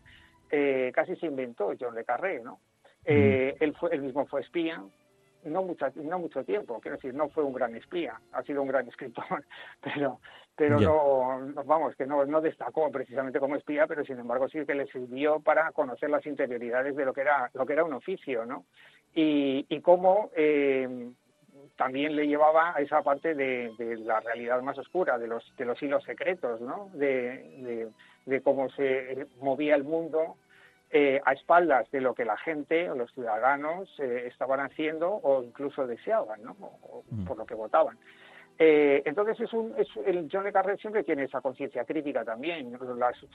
eh, 0.51 0.91
casi 0.95 1.17
se 1.17 1.27
inventó 1.27 1.73
John 1.79 1.95
le 1.95 2.05
Carré, 2.05 2.41
¿no? 2.41 2.61
Eh, 3.05 3.57
él, 3.61 3.75
fue, 3.77 3.95
él 3.95 4.03
mismo 4.03 4.27
fue 4.27 4.43
espía, 4.43 4.83
no, 5.45 5.63
mucha, 5.63 5.91
no 5.95 6.19
mucho 6.19 6.45
tiempo, 6.45 6.81
quiero 6.81 6.97
decir, 6.97 7.15
no 7.15 7.29
fue 7.31 7.45
un 7.45 7.55
gran 7.55 7.75
espía, 7.75 8.21
ha 8.33 8.43
sido 8.43 8.61
un 8.63 8.69
gran 8.69 8.87
escritor, 8.89 9.45
pero, 9.81 10.21
pero 10.55 10.79
no, 10.79 11.55
vamos, 11.65 11.97
que 11.97 12.07
no, 12.07 12.25
no 12.27 12.41
destacó 12.41 12.91
precisamente 12.91 13.41
como 13.41 13.57
espía, 13.57 13.87
pero 13.87 14.05
sin 14.05 14.19
embargo 14.19 14.49
sí 14.49 14.67
que 14.67 14.75
le 14.75 14.87
sirvió 14.89 15.41
para 15.41 15.73
conocer 15.73 16.11
las 16.11 16.27
interioridades 16.27 16.95
de 16.95 17.05
lo 17.05 17.15
que 17.15 17.23
era, 17.23 17.51
lo 17.55 17.65
que 17.65 17.73
era 17.73 17.85
un 17.85 17.95
oficio, 17.95 18.45
¿no? 18.45 18.67
Y, 19.15 19.67
y 19.69 19.81
cómo 19.81 20.31
eh, 20.37 21.11
también 21.81 22.15
le 22.15 22.27
llevaba 22.27 22.77
a 22.77 22.83
esa 22.83 23.01
parte 23.01 23.35
de, 23.35 23.73
de, 23.79 23.97
la 23.97 24.21
realidad 24.21 24.61
más 24.61 24.77
oscura, 24.77 25.17
de 25.17 25.27
los, 25.27 25.43
de 25.57 25.65
los 25.65 25.83
hilos 25.83 26.05
secretos, 26.05 26.61
¿no? 26.61 26.91
de, 26.93 27.89
de 28.27 28.43
cómo 28.43 28.69
se 28.69 29.27
movía 29.41 29.77
el 29.77 29.85
mundo 29.85 30.37
eh, 30.91 31.23
a 31.25 31.33
espaldas 31.33 31.91
de 31.91 32.03
lo 32.03 32.15
que 32.15 32.27
la 32.27 32.37
gente 32.37 32.91
o 32.91 32.95
los 32.95 33.11
ciudadanos 33.13 33.89
eh, 33.99 34.27
estaban 34.27 34.61
haciendo 34.61 35.09
o 35.11 35.43
incluso 35.43 35.87
deseaban, 35.87 36.43
¿no? 36.43 36.55
o, 36.61 37.03
mm. 37.11 37.25
por 37.25 37.39
lo 37.39 37.47
que 37.47 37.55
votaban. 37.55 37.97
Eh, 38.63 39.01
entonces, 39.07 39.41
es 39.41 39.51
un, 39.55 39.73
es, 39.79 39.89
el 40.05 40.29
John 40.31 40.45
Le 40.45 40.53
Carré 40.53 40.77
siempre 40.77 41.03
tiene 41.03 41.23
esa 41.25 41.41
conciencia 41.41 41.87
crítica 41.87 42.27
también, 42.27 42.79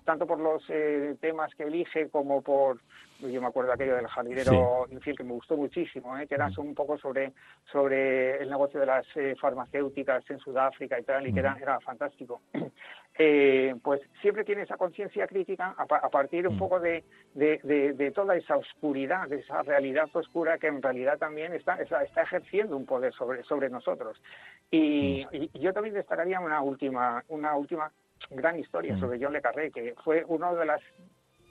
tanto 0.03 0.27
por 0.27 0.39
los 0.39 0.63
eh, 0.69 1.15
temas 1.19 1.49
que 1.55 1.63
elige 1.63 2.09
como 2.09 2.43
por, 2.43 2.77
yo 3.19 3.41
me 3.41 3.47
acuerdo 3.47 3.71
aquello 3.71 3.95
del 3.95 4.07
jardinero 4.07 4.87
infiel 4.89 5.17
que 5.17 5.23
me 5.23 5.33
gustó 5.33 5.55
muchísimo, 5.55 6.17
eh, 6.17 6.27
que 6.27 6.35
era 6.35 6.49
mm. 6.49 6.59
un 6.59 6.75
poco 6.75 6.97
sobre, 6.97 7.33
sobre 7.71 8.41
el 8.41 8.49
negocio 8.49 8.79
de 8.79 8.85
las 8.85 9.05
eh, 9.15 9.35
farmacéuticas 9.39 10.29
en 10.29 10.39
Sudáfrica 10.39 10.99
y 10.99 11.03
tal, 11.03 11.27
y 11.27 11.33
que 11.33 11.39
era, 11.39 11.55
mm. 11.55 11.61
era 11.61 11.79
fantástico. 11.79 12.41
pues 13.83 14.01
siempre 14.21 14.43
tiene 14.43 14.63
esa 14.63 14.75
conciencia 14.75 15.25
crítica 15.27 15.73
a, 15.77 16.09
partir 16.09 16.47
un 16.47 16.55
mm. 16.55 16.59
poco 16.59 16.79
de, 16.79 17.03
de, 17.33 17.59
de, 17.93 18.11
toda 18.11 18.35
esa 18.35 18.57
oscuridad, 18.57 19.27
de 19.29 19.37
esa 19.37 19.61
realidad 19.63 20.09
oscura 20.13 20.57
que 20.57 20.67
en 20.67 20.81
realidad 20.81 21.17
también 21.17 21.53
está, 21.53 21.75
está, 21.75 22.03
está 22.03 22.23
ejerciendo 22.23 22.75
un 22.75 22.85
poder 22.85 23.13
sobre, 23.13 23.43
sobre 23.43 23.69
nosotros. 23.69 24.21
Y, 24.69 25.25
yo 25.53 25.73
también 25.73 25.95
destacaría 25.95 26.39
una 26.39 26.61
última, 26.61 27.23
una 27.29 27.55
última 27.55 27.91
gran 28.29 28.59
historia 28.59 28.97
sobre 28.97 29.19
John 29.21 29.33
Le 29.33 29.41
Carré, 29.41 29.71
que 29.71 29.95
fue 30.03 30.23
uno 30.27 30.55
de, 30.55 30.65
las, 30.65 30.81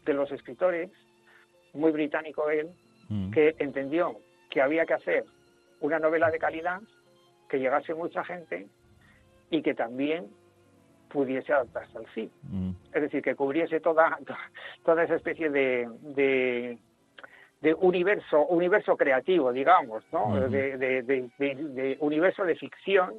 de 0.05 0.14
los 0.14 0.31
escritores, 0.33 0.90
muy 1.74 1.92
británico 1.92 2.48
él, 2.50 2.70
mm. 3.08 3.30
que 3.32 3.54
entendió 3.58 4.16
que 4.50 4.62
había 4.62 4.87
que 4.87 4.94
hacer 4.94 5.24
una 5.80 5.98
novela 5.98 6.30
de 6.30 6.38
calidad, 6.38 6.80
que 7.48 7.58
llegase 7.58 7.94
mucha 7.94 8.24
gente 8.24 8.66
y 9.50 9.62
que 9.62 9.74
también 9.74 10.28
pudiese 11.08 11.52
adaptarse 11.52 11.98
al 11.98 12.06
cine. 12.14 12.30
Mm. 12.44 12.70
Es 12.94 13.02
decir, 13.02 13.22
que 13.22 13.34
cubriese 13.34 13.80
toda, 13.80 14.18
toda 14.84 15.04
esa 15.04 15.16
especie 15.16 15.50
de, 15.50 15.88
de, 16.00 16.78
de 17.60 17.74
universo, 17.74 18.46
universo 18.46 18.96
creativo, 18.96 19.52
digamos, 19.52 20.04
¿no? 20.12 20.48
de, 20.48 20.76
de, 20.78 21.96
universo 22.00 22.44
de 22.44 22.56
ficción 22.56 23.14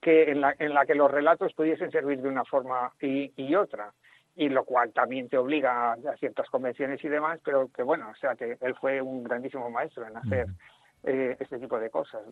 que 0.00 0.30
en 0.30 0.40
la, 0.40 0.54
en 0.58 0.72
la 0.72 0.86
que 0.86 0.94
los 0.94 1.10
relatos 1.10 1.52
pudiesen 1.52 1.90
servir 1.90 2.22
de 2.22 2.28
una 2.28 2.44
forma 2.44 2.92
y, 3.00 3.32
y 3.36 3.54
otra 3.54 3.92
y 4.36 4.48
lo 4.48 4.64
cual 4.64 4.92
también 4.92 5.28
te 5.28 5.38
obliga 5.38 5.92
a, 5.92 6.16
ciertas 6.18 6.48
convenciones 6.48 7.02
y 7.04 7.08
demás, 7.08 7.40
pero 7.44 7.68
que 7.68 7.82
bueno, 7.82 8.10
o 8.10 8.14
sea 8.16 8.34
que 8.34 8.56
él 8.60 8.74
fue 8.80 9.00
un 9.00 9.24
grandísimo 9.24 9.70
maestro 9.70 10.06
en 10.06 10.16
hacer 10.16 10.46
eh, 11.02 11.36
este 11.40 11.58
tipo 11.58 11.78
de 11.78 11.90
cosas. 11.90 12.22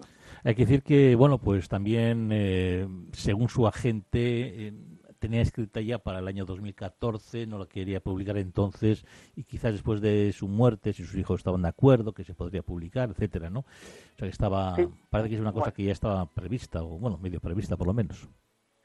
Hay 0.44 0.54
que 0.54 0.62
decir 0.66 0.82
que, 0.82 1.14
bueno, 1.16 1.38
pues 1.38 1.68
también, 1.68 2.30
eh, 2.32 2.86
según 3.12 3.48
su 3.48 3.66
agente, 3.66 4.68
eh, 4.68 4.72
tenía 5.18 5.40
escrita 5.40 5.80
ya 5.80 5.98
para 5.98 6.18
el 6.18 6.28
año 6.28 6.44
2014, 6.44 7.46
no 7.46 7.58
la 7.58 7.66
quería 7.66 8.00
publicar 8.00 8.36
entonces, 8.36 9.04
y 9.34 9.44
quizás 9.44 9.72
después 9.72 10.00
de 10.00 10.32
su 10.32 10.48
muerte, 10.48 10.92
si 10.92 11.04
sus 11.04 11.16
hijos 11.16 11.40
estaban 11.40 11.62
de 11.62 11.68
acuerdo, 11.68 12.12
que 12.12 12.24
se 12.24 12.34
podría 12.34 12.62
publicar, 12.62 13.10
etcétera, 13.10 13.50
¿no? 13.50 13.60
O 13.60 14.18
sea 14.18 14.26
que 14.26 14.28
estaba, 14.28 14.76
parece 15.10 15.30
que 15.30 15.34
es 15.36 15.40
una 15.40 15.52
cosa 15.52 15.72
que 15.72 15.84
ya 15.84 15.92
estaba 15.92 16.26
prevista, 16.26 16.82
o 16.82 16.98
bueno, 16.98 17.18
medio 17.18 17.40
prevista 17.40 17.76
por 17.76 17.86
lo 17.86 17.94
menos. 17.94 18.28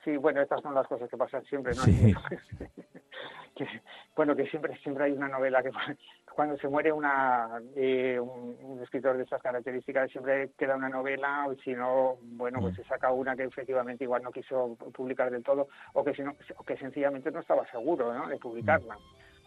Sí, 0.04 0.18
bueno, 0.18 0.42
estas 0.42 0.62
son 0.62 0.74
las 0.74 0.88
cosas 0.88 1.10
que 1.10 1.18
pasan 1.18 1.44
siempre, 1.46 1.74
¿no? 1.76 1.84
bueno, 4.16 4.36
que 4.36 4.48
siempre 4.48 4.76
siempre 4.80 5.06
hay 5.06 5.12
una 5.14 5.30
novela 5.30 5.64
que 5.64 5.72
cuando 6.36 6.58
se 6.58 6.68
muere 6.68 6.92
una 6.92 7.62
eh, 7.76 8.20
un, 8.20 8.82
escritor 8.82 9.16
de 9.16 9.24
estas 9.24 9.42
características 9.42 10.12
siempre 10.12 10.50
queda 10.58 10.76
una 10.76 10.90
novela 10.90 11.46
o 11.48 11.56
si 11.56 11.74
no, 11.74 12.18
bueno, 12.22 12.60
pues 12.60 12.74
mm. 12.74 12.78
se 12.78 12.84
saca 12.84 13.12
una 13.12 13.36
que 13.36 13.44
efectivamente 13.44 14.04
igual 14.04 14.24
no 14.24 14.32
quiso 14.32 14.76
publicar 14.94 15.32
del 15.32 15.44
todo 15.44 15.68
o 15.94 16.04
que, 16.04 16.14
si 16.14 16.24
no, 16.24 16.36
que 16.66 16.78
sencillamente 16.78 17.32
no 17.32 17.40
estaba 17.40 17.66
seguro 17.72 18.14
¿no? 18.14 18.28
de 18.28 18.38
publicarla. 18.38 18.98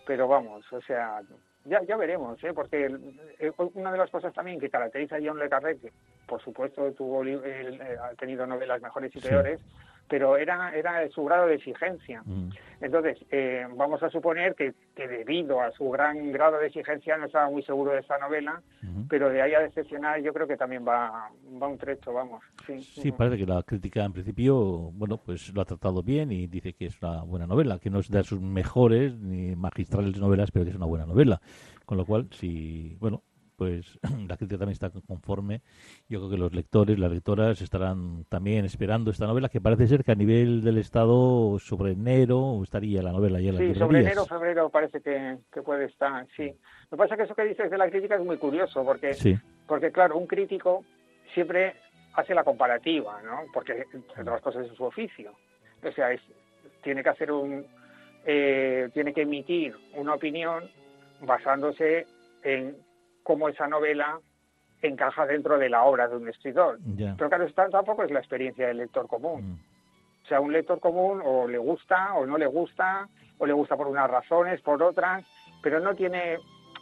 Pero 0.07 0.29
vamos, 0.29 0.73
o 0.73 0.81
sea, 0.83 1.21
ya, 1.65 1.83
ya 1.83 1.97
veremos, 1.97 2.43
¿eh? 2.45 2.53
porque 2.55 2.89
eh, 3.41 3.53
una 3.75 3.91
de 3.91 3.99
las 3.99 4.11
cosas 4.11 4.33
también 4.33 4.61
que 4.61 4.71
caracteriza 4.71 5.17
a 5.17 5.21
John 5.23 5.39
Le 5.39 5.49
Carré, 5.49 5.77
que 5.79 5.93
por 6.27 6.41
supuesto 6.41 6.93
tuvo, 6.93 7.25
eh, 7.25 7.99
ha 8.01 8.15
tenido 8.15 8.47
novelas 8.47 8.81
mejores 8.81 9.15
y 9.17 9.21
peores, 9.21 9.61
pero 10.09 10.37
era, 10.37 10.75
era 10.75 11.09
su 11.11 11.25
grado 11.25 11.47
de 11.47 11.57
exigencia. 11.57 12.23
Mm. 12.25 12.51
Entonces, 12.81 13.19
eh, 13.31 13.67
vamos 13.75 14.03
a 14.03 14.11
suponer 14.11 14.55
que, 14.55 14.75
que, 14.95 15.09
debido 15.09 15.61
a 15.61 15.73
su 15.73 15.89
gran 15.91 16.31
grado 16.31 16.59
de 16.59 16.67
exigencia 16.67 17.17
no 17.17 17.27
estaba 17.27 17.51
muy 17.51 17.63
seguro 17.63 17.93
de 17.93 18.01
esta 18.01 18.19
novela, 18.19 18.61
pero 19.09 19.31
de 19.31 19.41
ahí 19.41 19.55
a 19.55 19.61
decepcionar 19.61 20.21
yo 20.21 20.33
creo 20.33 20.47
que 20.47 20.57
también 20.57 20.87
va, 20.87 21.31
va 21.61 21.69
un 21.69 21.79
trecho, 21.79 22.13
vamos. 22.13 22.43
Sí, 22.67 22.83
sí 22.83 23.13
parece 23.13 23.39
que 23.39 23.47
la 23.47 23.63
crítica 23.63 24.05
en 24.05 24.13
principio, 24.13 24.57
bueno, 24.93 25.17
pues 25.17 25.53
lo 25.55 25.63
ha 25.63 25.65
tratado 25.65 26.03
bien 26.03 26.31
y 26.33 26.47
dice 26.47 26.75
que 26.75 26.87
es 26.87 27.03
una 27.03 27.23
buena 27.23 27.47
novela, 27.47 27.79
que 27.79 27.91
no 27.91 28.01
es 28.01 28.11
de 28.11 28.23
sus 28.23 28.41
mejores 28.41 29.19
ni 29.19 29.57
magistrales 29.57 30.19
novelas, 30.19 30.51
pero 30.51 30.65
que 30.65 30.71
es 30.71 30.77
una 30.77 30.87
buena 30.87 31.07
novela. 31.07 31.41
Con 31.87 31.99
lo 31.99 32.05
cual, 32.05 32.29
si, 32.33 32.97
bueno, 33.01 33.23
pues 33.57 33.99
la 34.29 34.37
crítica 34.37 34.59
también 34.59 34.73
está 34.73 34.91
conforme. 34.91 35.63
Yo 36.09 36.21
creo 36.21 36.31
que 36.31 36.37
los 36.37 36.55
lectores, 36.55 36.99
las 36.99 37.11
lectoras 37.11 37.61
estarán 37.61 38.25
también 38.29 38.65
esperando 38.65 39.11
esta 39.11 39.27
novela, 39.27 39.49
que 39.49 39.61
parece 39.61 39.87
ser 39.87 40.05
que 40.05 40.13
a 40.13 40.17
nivel 40.17 40.63
del 40.63 40.79
Estado 40.79 41.59
sobre 41.59 41.93
enero 41.93 42.61
estaría 42.63 43.03
la 43.03 43.13
novela 43.13 43.41
ya 43.41 43.51
en 43.51 43.59
Sí, 43.59 43.75
sobre 43.75 44.01
enero, 44.01 44.27
febrero 44.27 44.69
parece 44.69 45.01
que, 45.01 45.39
puede 45.63 45.87
estar, 45.87 46.27
sí. 46.37 46.53
Lo 46.91 46.91
que 46.91 46.97
pasa 46.97 47.15
es 47.15 47.19
que 47.19 47.25
eso 47.25 47.35
que 47.35 47.45
dices 47.45 47.71
de 47.71 47.79
la 47.79 47.91
crítica 47.91 48.17
es 48.17 48.25
muy 48.25 48.37
curioso, 48.37 48.85
porque, 48.85 49.17
porque 49.67 49.91
claro, 49.91 50.17
un 50.17 50.27
crítico 50.27 50.85
siempre 51.35 51.75
hace 52.15 52.35
la 52.35 52.45
comparativa, 52.45 53.21
¿no? 53.23 53.43
Porque, 53.53 53.85
entre 53.93 54.23
otras 54.23 54.41
cosas, 54.41 54.67
es 54.67 54.77
su 54.77 54.85
oficio. 54.85 55.33
O 55.83 55.93
sea, 55.93 56.13
es, 56.13 56.21
tiene 56.83 57.03
que 57.03 57.09
hacer 57.11 57.33
un... 57.33 57.67
Eh, 58.29 58.89
tiene 58.93 59.13
que 59.13 59.23
emitir 59.23 59.77
una 59.95 60.15
opinión 60.15 60.65
basándose 61.21 62.07
en 62.43 62.77
cómo 63.27 63.49
esa 63.49 63.67
novela 63.67 64.21
encaja 64.83 65.27
dentro 65.27 65.59
de 65.59 65.69
la 65.69 65.83
obra 65.83 66.07
de 66.07 66.17
un 66.17 66.29
escritor. 66.29 66.79
Pero 66.97 67.29
claro, 67.29 67.71
tampoco 67.73 68.05
es 68.05 68.11
la 68.13 68.21
experiencia 68.21 68.69
del 68.69 68.77
lector 68.77 69.09
común. 69.09 69.51
Mm. 69.51 69.59
O 70.23 70.29
sea, 70.29 70.41
un 70.41 70.53
lector 70.53 70.79
común 70.79 71.21
o 71.25 71.49
le 71.49 71.59
gusta 71.59 72.15
o 72.15 72.25
no 72.25 72.39
le 72.39 72.47
gusta, 72.47 73.09
o 73.39 73.47
le 73.47 73.53
gusta 73.53 73.77
por 73.77 73.89
unas 73.89 74.09
razones, 74.09 74.61
por 74.61 74.81
otras, 74.81 75.25
pero 75.61 75.81
no 75.81 75.95
tiene 75.95 76.39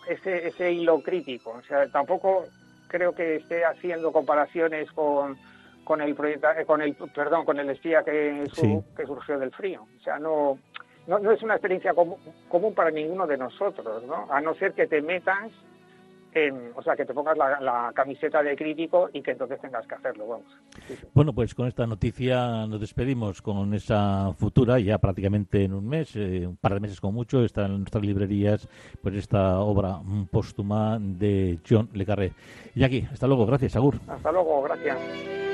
ese, 0.07 0.49
ese 0.49 0.71
hilo 0.71 1.03
crítico. 1.03 1.51
O 1.53 1.63
sea, 1.63 1.89
tampoco 1.91 2.45
creo 2.89 3.15
que 3.15 3.37
esté 3.37 3.65
haciendo 3.65 4.13
comparaciones 4.13 4.93
con, 4.93 5.39
con 5.83 6.03
el 6.03 6.15
proyecto, 6.15 6.51
eh, 6.51 6.67
con 6.67 6.83
el 6.83 6.95
perdón, 6.95 7.47
con 7.47 7.59
el 7.59 7.71
espía 7.71 8.03
que, 8.03 8.45
que 8.95 9.07
surgió 9.07 9.39
del 9.39 9.51
frío. 9.51 9.87
O 9.99 10.03
sea, 10.03 10.19
no, 10.19 10.59
no, 11.07 11.31
es 11.31 11.43
una 11.43 11.55
experiencia 11.55 11.95
común, 11.95 12.19
común 12.51 12.75
para 12.75 12.91
ninguno 12.91 13.27
de 13.27 13.39
nosotros, 13.39 14.05
¿no? 14.05 14.27
A 14.31 14.43
no 14.43 14.55
ser 14.57 14.75
que 14.75 14.87
te 14.87 15.01
metas 15.01 15.51
o 16.75 16.83
sea, 16.83 16.97
que 16.97 17.05
te 17.05 17.15
pongas 17.15 17.37
la, 17.37 17.93
camiseta 17.95 18.43
de 18.43 18.57
crítico 18.57 19.09
y 19.13 19.23
que 19.23 19.33
entonces 19.33 19.61
tengas 19.61 19.87
que 19.87 19.95
hacerlo. 19.95 20.27
Vamos. 20.27 20.47
Bueno, 21.13 21.33
pues 21.33 21.55
con 21.55 21.69
esta 21.69 21.87
noticia 21.87 22.67
nos 22.67 22.81
despedimos 22.81 23.41
con 23.41 23.73
esa 23.75 24.33
futura, 24.37 24.79
ya 24.81 24.99
prácticamente 24.99 25.65
en 25.65 25.75
un 25.75 25.89
mes, 25.89 26.15
eh, 26.17 26.47
un 26.47 26.57
par 26.57 26.75
de 26.75 26.81
meses 26.81 27.01
como 27.01 27.13
mucho, 27.13 27.45
está 27.45 27.67
en 27.67 27.79
nuestras 27.79 28.05
librerías 28.05 28.69
pues 29.03 29.15
esta 29.15 29.61
obra 29.61 30.01
póstuma 30.31 30.99
de 31.01 31.59
John 31.69 31.89
Le 31.93 32.05
Carré. 32.05 32.33
Y 32.75 32.85
aquí, 32.85 33.07
hasta 33.13 33.27
luego, 33.27 33.47
gracias, 33.47 33.77
Agur. 33.77 33.97
Hasta 34.09 34.33
luego, 34.33 34.63
gracias. 34.63 35.54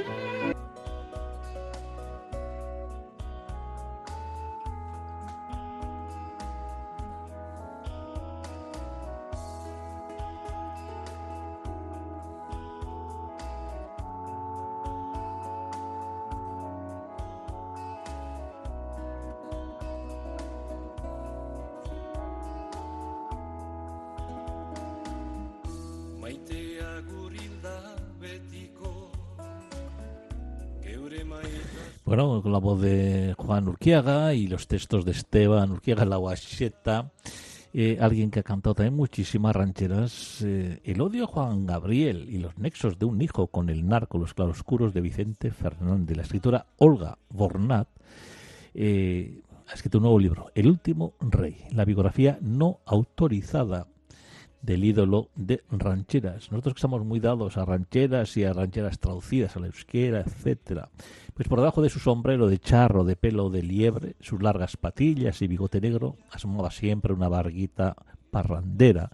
Bueno, 32.05 32.43
con 32.43 32.53
la 32.53 32.59
voz 32.59 32.81
de 32.81 33.35
Juan 33.39 33.69
Urquiaga 33.69 34.35
y 34.35 34.49
los 34.49 34.67
textos 34.67 35.05
de 35.05 35.13
Esteban 35.13 35.71
Urquiaga 35.71 36.05
La 36.05 36.17
Guacheta, 36.17 37.13
eh, 37.73 37.99
alguien 38.01 38.33
que 38.33 38.41
ha 38.41 38.43
cantado 38.43 38.75
también 38.75 38.97
muchísimas 38.97 39.55
rancheras, 39.55 40.43
eh, 40.43 40.81
El 40.83 41.01
odio 41.01 41.25
a 41.25 41.27
Juan 41.29 41.67
Gabriel 41.67 42.29
y 42.29 42.39
los 42.39 42.59
nexos 42.59 42.99
de 42.99 43.05
un 43.05 43.23
hijo 43.23 43.47
con 43.47 43.71
el 43.71 43.87
narco, 43.87 44.19
los 44.19 44.35
claroscuros 44.35 44.93
de 44.93 45.01
Vicente 45.01 45.53
Fernández. 45.53 46.17
La 46.17 46.25
escritora 46.25 46.67
Olga 46.79 47.17
Bornat 47.29 47.89
eh, 48.75 49.41
ha 49.69 49.75
escrito 49.75 49.99
un 49.99 50.03
nuevo 50.03 50.19
libro, 50.19 50.51
El 50.57 50.67
último 50.67 51.15
rey, 51.21 51.59
la 51.71 51.85
biografía 51.85 52.39
no 52.41 52.81
autorizada 52.87 53.87
del 54.63 54.85
ídolo 54.85 55.31
de 55.37 55.63
rancheras. 55.71 56.51
Nosotros 56.51 56.75
que 56.75 56.79
estamos 56.79 57.05
muy 57.05 57.21
dados 57.21 57.57
a 57.57 57.65
rancheras 57.65 58.37
y 58.37 58.45
a 58.45 58.53
rancheras 58.53 58.99
traducidas 58.99 59.57
a 59.57 59.61
la 59.61 59.67
euskera, 59.67 60.21
etcétera. 60.21 60.91
Pues 61.35 61.49
por 61.49 61.59
debajo 61.59 61.83
de 61.83 61.91
su 61.91 61.99
sombrero 61.99 62.49
de 62.49 62.59
charro 62.59 63.05
de 63.05 63.17
pelo 63.17 63.51
de 63.51 63.63
liebre, 63.63 64.17
sus 64.21 64.43
largas 64.43 64.77
patillas 64.77 65.41
y 65.43 65.49
bigote 65.49 65.81
negro, 65.81 66.17
asomaba 66.31 66.71
siempre 66.71 67.15
una 67.15 67.29
barguita 67.29 67.97
parrandera. 68.31 69.11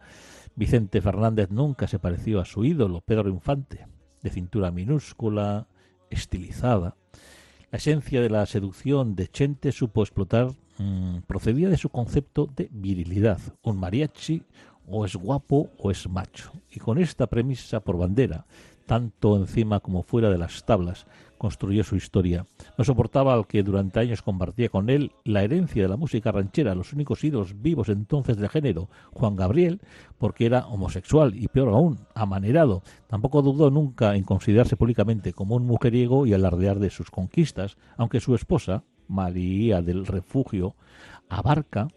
Vicente 0.54 1.00
Fernández 1.00 1.50
nunca 1.50 1.86
se 1.86 1.98
pareció 1.98 2.40
a 2.40 2.44
su 2.44 2.64
ídolo, 2.64 3.02
Pedro 3.02 3.28
Infante, 3.28 3.86
de 4.22 4.30
cintura 4.30 4.70
minúscula, 4.70 5.68
estilizada. 6.10 6.96
La 7.70 7.78
esencia 7.78 8.20
de 8.20 8.30
la 8.30 8.46
seducción 8.46 9.16
de 9.16 9.28
Chente 9.28 9.72
supo 9.72 10.02
explotar 10.02 10.52
mm, 10.78 11.18
procedía 11.26 11.68
de 11.68 11.76
su 11.76 11.90
concepto 11.90 12.46
de 12.46 12.68
virilidad. 12.72 13.38
Un 13.62 13.78
mariachi 13.78 14.44
o 14.88 15.04
es 15.04 15.16
guapo 15.16 15.70
o 15.78 15.90
es 15.90 16.08
macho. 16.08 16.52
Y 16.70 16.80
con 16.80 16.98
esta 16.98 17.26
premisa 17.26 17.80
por 17.80 17.98
bandera, 17.98 18.46
tanto 18.86 19.36
encima 19.36 19.80
como 19.80 20.02
fuera 20.02 20.30
de 20.30 20.38
las 20.38 20.64
tablas, 20.64 21.06
construyó 21.36 21.84
su 21.84 21.96
historia. 21.96 22.46
No 22.78 22.84
soportaba 22.84 23.34
al 23.34 23.46
que 23.46 23.62
durante 23.62 24.00
años 24.00 24.22
compartía 24.22 24.68
con 24.68 24.88
él 24.88 25.12
la 25.24 25.42
herencia 25.42 25.82
de 25.82 25.88
la 25.88 25.96
música 25.96 26.32
ranchera, 26.32 26.74
los 26.74 26.92
únicos 26.92 27.22
ídolos 27.24 27.60
vivos 27.60 27.88
entonces 27.88 28.36
del 28.36 28.48
género, 28.48 28.88
Juan 29.12 29.36
Gabriel, 29.36 29.80
porque 30.18 30.46
era 30.46 30.66
homosexual 30.66 31.34
y 31.34 31.48
peor 31.48 31.68
aún, 31.68 31.98
amanerado. 32.14 32.82
Tampoco 33.06 33.42
dudó 33.42 33.70
nunca 33.70 34.16
en 34.16 34.24
considerarse 34.24 34.76
públicamente 34.76 35.32
como 35.32 35.56
un 35.56 35.66
mujeriego 35.66 36.26
y 36.26 36.32
alardear 36.32 36.78
de 36.78 36.90
sus 36.90 37.10
conquistas, 37.10 37.76
aunque 37.96 38.20
su 38.20 38.34
esposa, 38.34 38.84
María 39.08 39.82
del 39.82 40.06
Refugio, 40.06 40.74
Abarca, 41.28 41.88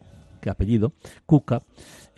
que 0.42 0.50
apellido, 0.50 0.94
Cuca, 1.26 1.64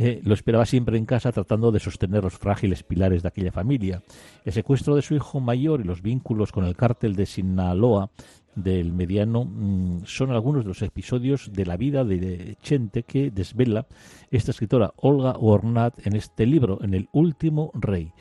eh, 0.04 0.20
lo 0.24 0.34
esperaba 0.34 0.66
siempre 0.66 0.98
en 0.98 1.06
casa 1.06 1.32
tratando 1.32 1.72
de 1.72 1.80
sostener 1.80 2.24
los 2.24 2.38
frágiles 2.38 2.82
pilares 2.82 3.22
de 3.22 3.28
aquella 3.28 3.52
familia. 3.52 4.02
El 4.44 4.52
secuestro 4.52 4.96
de 4.96 5.04
su 5.04 5.14
hijo 5.14 5.40
mayor 5.40 5.80
y 5.80 5.84
los 5.84 6.02
vínculos 6.02 6.52
con 6.52 6.66
el 6.66 6.76
cártel 6.76 7.16
de 7.16 7.28
Sinaloa 7.28 8.10
del 8.56 8.94
mediano 8.94 9.46
mm, 9.46 10.06
son 10.06 10.32
algunos 10.32 10.64
de 10.64 10.70
los 10.70 10.82
episodios 10.82 11.52
de 11.54 11.68
la 11.68 11.78
vida 11.78 12.04
de 12.04 12.58
Chente 12.64 13.04
que 13.04 13.30
desvela 13.30 13.86
esta 14.32 14.50
escritora 14.50 14.92
Olga 14.98 15.36
Ornat 15.40 16.06
en 16.08 16.16
este 16.16 16.48
libro, 16.48 16.80
en 16.82 16.96
El 16.96 17.08
último 17.12 17.70
rey 17.76 18.12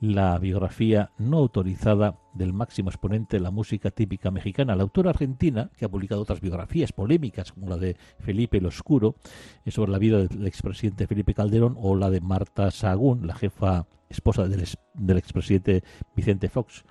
la 0.00 0.38
biografía 0.38 1.10
no 1.18 1.36
autorizada 1.38 2.18
del 2.32 2.54
máximo 2.54 2.88
exponente 2.88 3.36
de 3.36 3.42
la 3.42 3.50
música 3.50 3.90
típica 3.90 4.30
mexicana. 4.30 4.74
La 4.74 4.82
autora 4.82 5.10
argentina, 5.10 5.70
que 5.76 5.84
ha 5.84 5.90
publicado 5.90 6.22
otras 6.22 6.40
biografías 6.40 6.92
polémicas, 6.92 7.52
como 7.52 7.68
la 7.68 7.76
de 7.76 7.96
Felipe 8.18 8.58
el 8.58 8.66
Oscuro, 8.66 9.16
eh, 9.64 9.70
sobre 9.70 9.92
la 9.92 9.98
vida 9.98 10.18
del 10.18 10.46
expresidente 10.46 11.06
Felipe 11.06 11.34
Calderón, 11.34 11.76
o 11.78 11.96
la 11.96 12.08
de 12.08 12.20
Marta 12.22 12.70
Sagún, 12.70 13.26
la 13.26 13.34
jefa 13.34 13.86
esposa 14.08 14.48
del, 14.48 14.66
del 14.94 15.18
expresidente 15.18 15.84
Vicente 16.16 16.48
Fox, 16.48 16.84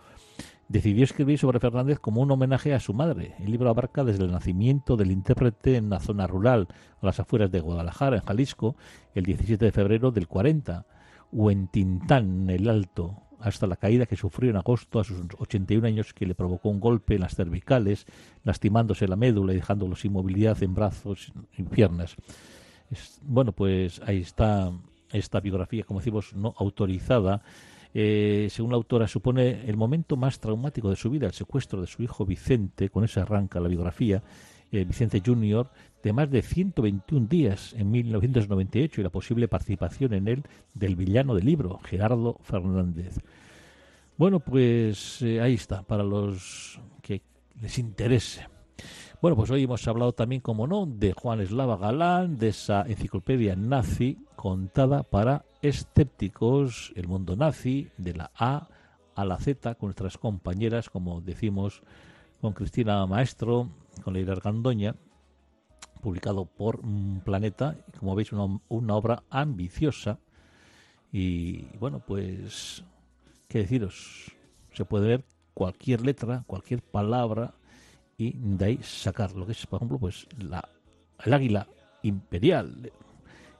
decidió 0.67 1.03
escribir 1.03 1.39
sobre 1.39 1.59
Fernández 1.59 1.97
como 1.97 2.21
un 2.21 2.29
homenaje 2.29 2.75
a 2.75 2.79
su 2.79 2.93
madre. 2.93 3.33
El 3.39 3.51
libro 3.51 3.69
abarca 3.69 4.03
desde 4.03 4.25
el 4.25 4.31
nacimiento 4.31 4.97
del 4.97 5.09
intérprete 5.09 5.77
en 5.77 5.89
la 5.89 5.99
zona 5.99 6.27
rural, 6.27 6.67
a 7.01 7.07
las 7.07 7.19
afueras 7.19 7.49
de 7.51 7.59
Guadalajara, 7.59 8.17
en 8.17 8.23
Jalisco, 8.23 8.75
el 9.15 9.25
17 9.25 9.65
de 9.65 9.71
febrero 9.71 10.11
del 10.11 10.27
40, 10.27 10.85
o 11.31 11.51
en 11.51 11.67
Tintán, 11.67 12.49
el 12.49 12.69
Alto, 12.69 13.23
hasta 13.39 13.67
la 13.67 13.77
caída 13.77 14.05
que 14.05 14.15
sufrió 14.15 14.49
en 14.49 14.57
agosto 14.57 14.99
a 14.99 15.03
sus 15.03 15.21
81 15.37 15.87
años 15.87 16.13
que 16.13 16.25
le 16.25 16.35
provocó 16.35 16.69
un 16.69 16.79
golpe 16.79 17.15
en 17.15 17.21
las 17.21 17.35
cervicales, 17.35 18.05
lastimándose 18.43 19.07
la 19.07 19.15
médula 19.15 19.53
y 19.53 19.57
dejándolo 19.57 19.95
sin 19.95 20.13
movilidad 20.13 20.61
en 20.61 20.73
brazos 20.73 21.31
y 21.57 21.63
piernas. 21.63 22.15
bueno, 23.23 23.51
pues 23.51 24.01
ahí 24.05 24.19
está 24.19 24.71
esta 25.11 25.39
biografía, 25.39 25.83
como 25.83 25.99
decimos, 25.99 26.33
no 26.35 26.53
autorizada. 26.57 27.41
Eh, 27.93 28.47
según 28.51 28.71
la 28.71 28.77
autora, 28.77 29.07
supone 29.07 29.67
el 29.67 29.75
momento 29.75 30.15
más 30.15 30.39
traumático 30.39 30.89
de 30.89 30.95
su 30.95 31.09
vida, 31.09 31.25
el 31.25 31.33
secuestro 31.33 31.81
de 31.81 31.87
su 31.87 32.03
hijo 32.03 32.25
Vicente, 32.25 32.89
con 32.89 33.03
ese 33.03 33.19
arranca 33.19 33.59
la 33.59 33.67
biografía, 33.67 34.21
eh, 34.71 34.85
Vicente 34.85 35.23
Junior, 35.25 35.71
de 36.03 36.13
más 36.13 36.29
de 36.29 36.41
121 36.41 37.27
días 37.27 37.73
en 37.77 37.91
1998 37.91 39.01
y 39.01 39.03
la 39.03 39.09
posible 39.09 39.47
participación 39.47 40.13
en 40.13 40.27
él 40.27 40.43
del 40.73 40.95
villano 40.95 41.35
del 41.35 41.45
libro, 41.45 41.79
Gerardo 41.83 42.37
Fernández. 42.41 43.19
Bueno, 44.17 44.39
pues 44.39 45.21
eh, 45.21 45.41
ahí 45.41 45.53
está, 45.53 45.83
para 45.83 46.03
los 46.03 46.79
que 47.01 47.21
les 47.61 47.77
interese. 47.79 48.47
Bueno, 49.21 49.35
pues 49.35 49.51
hoy 49.51 49.63
hemos 49.63 49.85
hablado 49.87 50.13
también, 50.13 50.41
como 50.41 50.65
no, 50.65 50.85
de 50.85 51.11
Juan 51.11 51.41
Eslava 51.41 51.77
Galán, 51.77 52.37
de 52.37 52.49
esa 52.49 52.83
enciclopedia 52.83 53.55
nazi 53.55 54.17
contada 54.37 55.03
para 55.03 55.43
escépticos, 55.61 56.93
el 56.95 57.07
mundo 57.07 57.35
nazi, 57.35 57.89
de 57.97 58.13
la 58.13 58.31
A 58.35 58.69
a 59.15 59.25
la 59.25 59.37
Z, 59.37 59.75
con 59.75 59.87
nuestras 59.87 60.17
compañeras, 60.17 60.89
como 60.89 61.19
decimos, 61.19 61.81
con 62.39 62.53
Cristina 62.53 63.05
Maestro, 63.05 63.69
con 64.03 64.13
Leila 64.13 64.31
Argandoña, 64.31 64.95
publicado 66.01 66.45
por 66.45 66.81
Planeta, 67.23 67.75
como 67.99 68.15
veis 68.15 68.31
una, 68.31 68.59
una 68.67 68.95
obra 68.95 69.23
ambiciosa. 69.29 70.19
Y 71.11 71.63
bueno, 71.79 72.01
pues 72.05 72.83
qué 73.47 73.59
deciros, 73.59 74.31
se 74.73 74.85
puede 74.85 75.07
ver 75.07 75.25
cualquier 75.53 76.01
letra, 76.01 76.43
cualquier 76.47 76.81
palabra 76.81 77.53
y 78.17 78.33
de 78.35 78.65
ahí 78.65 78.79
sacar 78.81 79.35
lo 79.35 79.45
que 79.45 79.53
es, 79.53 79.65
por 79.65 79.77
ejemplo, 79.77 79.97
pues 79.97 80.27
la, 80.37 80.67
el 81.25 81.33
águila 81.33 81.67
imperial, 82.03 82.91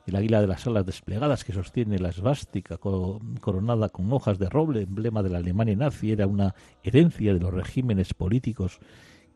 el 0.06 0.16
águila 0.16 0.42
de 0.42 0.48
las 0.48 0.68
alas 0.68 0.86
desplegadas 0.86 1.44
que 1.44 1.54
sostiene 1.54 2.00
la 2.00 2.10
esvástica 2.10 2.78
coronada 2.78 3.90
con 3.90 4.12
hojas 4.12 4.38
de 4.38 4.50
roble, 4.50 4.82
emblema 4.82 5.24
de 5.24 5.30
la 5.30 5.38
Alemania 5.40 5.76
nazi, 5.76 6.12
era 6.12 6.28
una 6.28 6.56
herencia 6.84 7.34
de 7.34 7.40
los 7.40 7.54
regímenes 7.54 8.14
políticos 8.14 8.80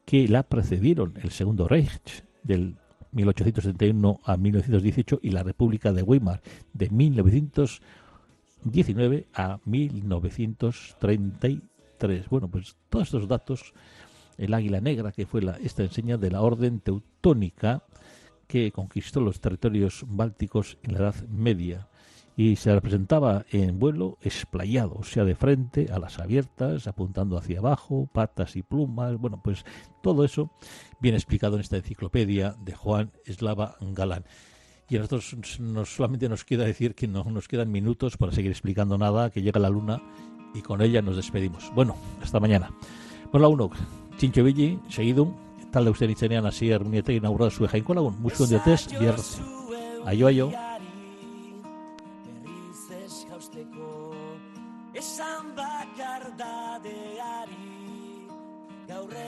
que 0.05 0.27
la 0.27 0.43
precedieron, 0.43 1.13
el 1.21 1.31
Segundo 1.31 1.67
Reich 1.67 2.23
del 2.43 2.75
1871 3.13 4.19
a 4.23 4.37
1918 4.37 5.19
y 5.21 5.31
la 5.31 5.43
República 5.43 5.91
de 5.93 6.03
Weimar 6.03 6.41
de 6.73 6.89
1919 6.89 9.27
a 9.33 9.59
1933. 9.65 12.29
Bueno, 12.29 12.47
pues 12.49 12.77
todos 12.89 13.07
estos 13.07 13.27
datos, 13.27 13.73
el 14.37 14.53
águila 14.53 14.79
negra, 14.81 15.11
que 15.11 15.25
fue 15.25 15.41
la, 15.41 15.57
esta 15.57 15.83
enseña 15.83 16.17
de 16.17 16.31
la 16.31 16.41
orden 16.41 16.79
teutónica 16.79 17.83
que 18.47 18.71
conquistó 18.71 19.21
los 19.21 19.39
territorios 19.39 20.05
bálticos 20.07 20.77
en 20.83 20.93
la 20.93 20.99
Edad 20.99 21.15
Media 21.29 21.87
y 22.35 22.55
se 22.55 22.73
representaba 22.73 23.45
en 23.51 23.79
vuelo 23.79 24.17
esplayado, 24.21 24.95
o 24.95 25.03
sea, 25.03 25.23
de 25.23 25.35
frente, 25.35 25.87
a 25.91 25.99
las 25.99 26.19
abiertas, 26.19 26.87
apuntando 26.87 27.37
hacia 27.37 27.59
abajo, 27.59 28.09
patas 28.11 28.55
y 28.55 28.63
plumas, 28.63 29.17
bueno, 29.17 29.41
pues 29.43 29.65
todo 30.01 30.23
eso 30.23 30.51
viene 30.99 31.17
explicado 31.17 31.55
en 31.55 31.61
esta 31.61 31.77
enciclopedia 31.77 32.55
de 32.59 32.73
Juan 32.73 33.11
Eslava 33.25 33.75
Galán. 33.81 34.25
Y 34.89 34.97
a 34.97 34.99
nosotros 34.99 35.59
nos, 35.59 35.89
solamente 35.89 36.27
nos 36.27 36.43
queda 36.43 36.65
decir 36.65 36.95
que 36.95 37.07
no 37.07 37.23
nos 37.23 37.47
quedan 37.47 37.71
minutos 37.71 38.17
para 38.17 38.31
seguir 38.31 38.51
explicando 38.51 38.97
nada, 38.97 39.29
que 39.29 39.41
llega 39.41 39.59
la 39.59 39.69
luna 39.69 40.01
y 40.53 40.61
con 40.61 40.81
ella 40.81 41.01
nos 41.01 41.15
despedimos. 41.15 41.71
Bueno, 41.73 41.95
hasta 42.21 42.39
mañana. 42.39 42.71
Bueno, 43.31 43.47
la 43.47 43.47
uno, 43.47 43.69
Chincho 44.17 44.43
Billi, 44.43 44.79
seguido, 44.89 45.33
tal 45.71 45.85
de 45.85 45.91
usted 45.91 46.09
itzenean 46.09 46.45
así, 46.45 46.69
ermuniete 46.69 47.13
inaugurada 47.13 47.51
su 47.51 47.65
jainko 47.65 47.93
lagun, 47.93 48.21
mucho 48.21 48.45
diotez, 48.45 48.87
bierrotze. 48.99 49.41
Aio, 50.05 50.27
aio. 50.27 50.72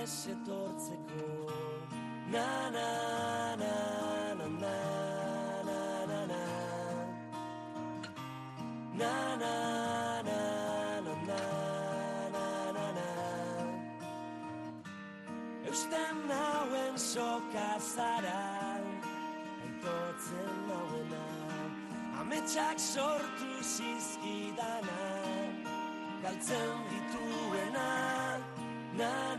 Gaur 0.06 0.12
ez 0.12 0.28
etortzeko 0.28 1.28
na 2.32 2.70
na 2.70 2.90
na 3.62 3.76
na 4.38 4.48
na 4.48 4.76
na 9.00 9.14
na 9.16 9.56
na 12.34 12.88
na 12.98 13.10
Eusten 15.66 16.16
nauen 16.28 16.98
soka 16.98 17.80
zara 17.80 18.46
Aitotzen 19.64 20.56
nauena 20.68 21.26
Ametsak 22.20 22.80
sortu 22.80 23.52
zizkidana 23.62 25.02
Galtzen 26.24 26.78
dituena 26.90 27.90
Na 28.98 29.36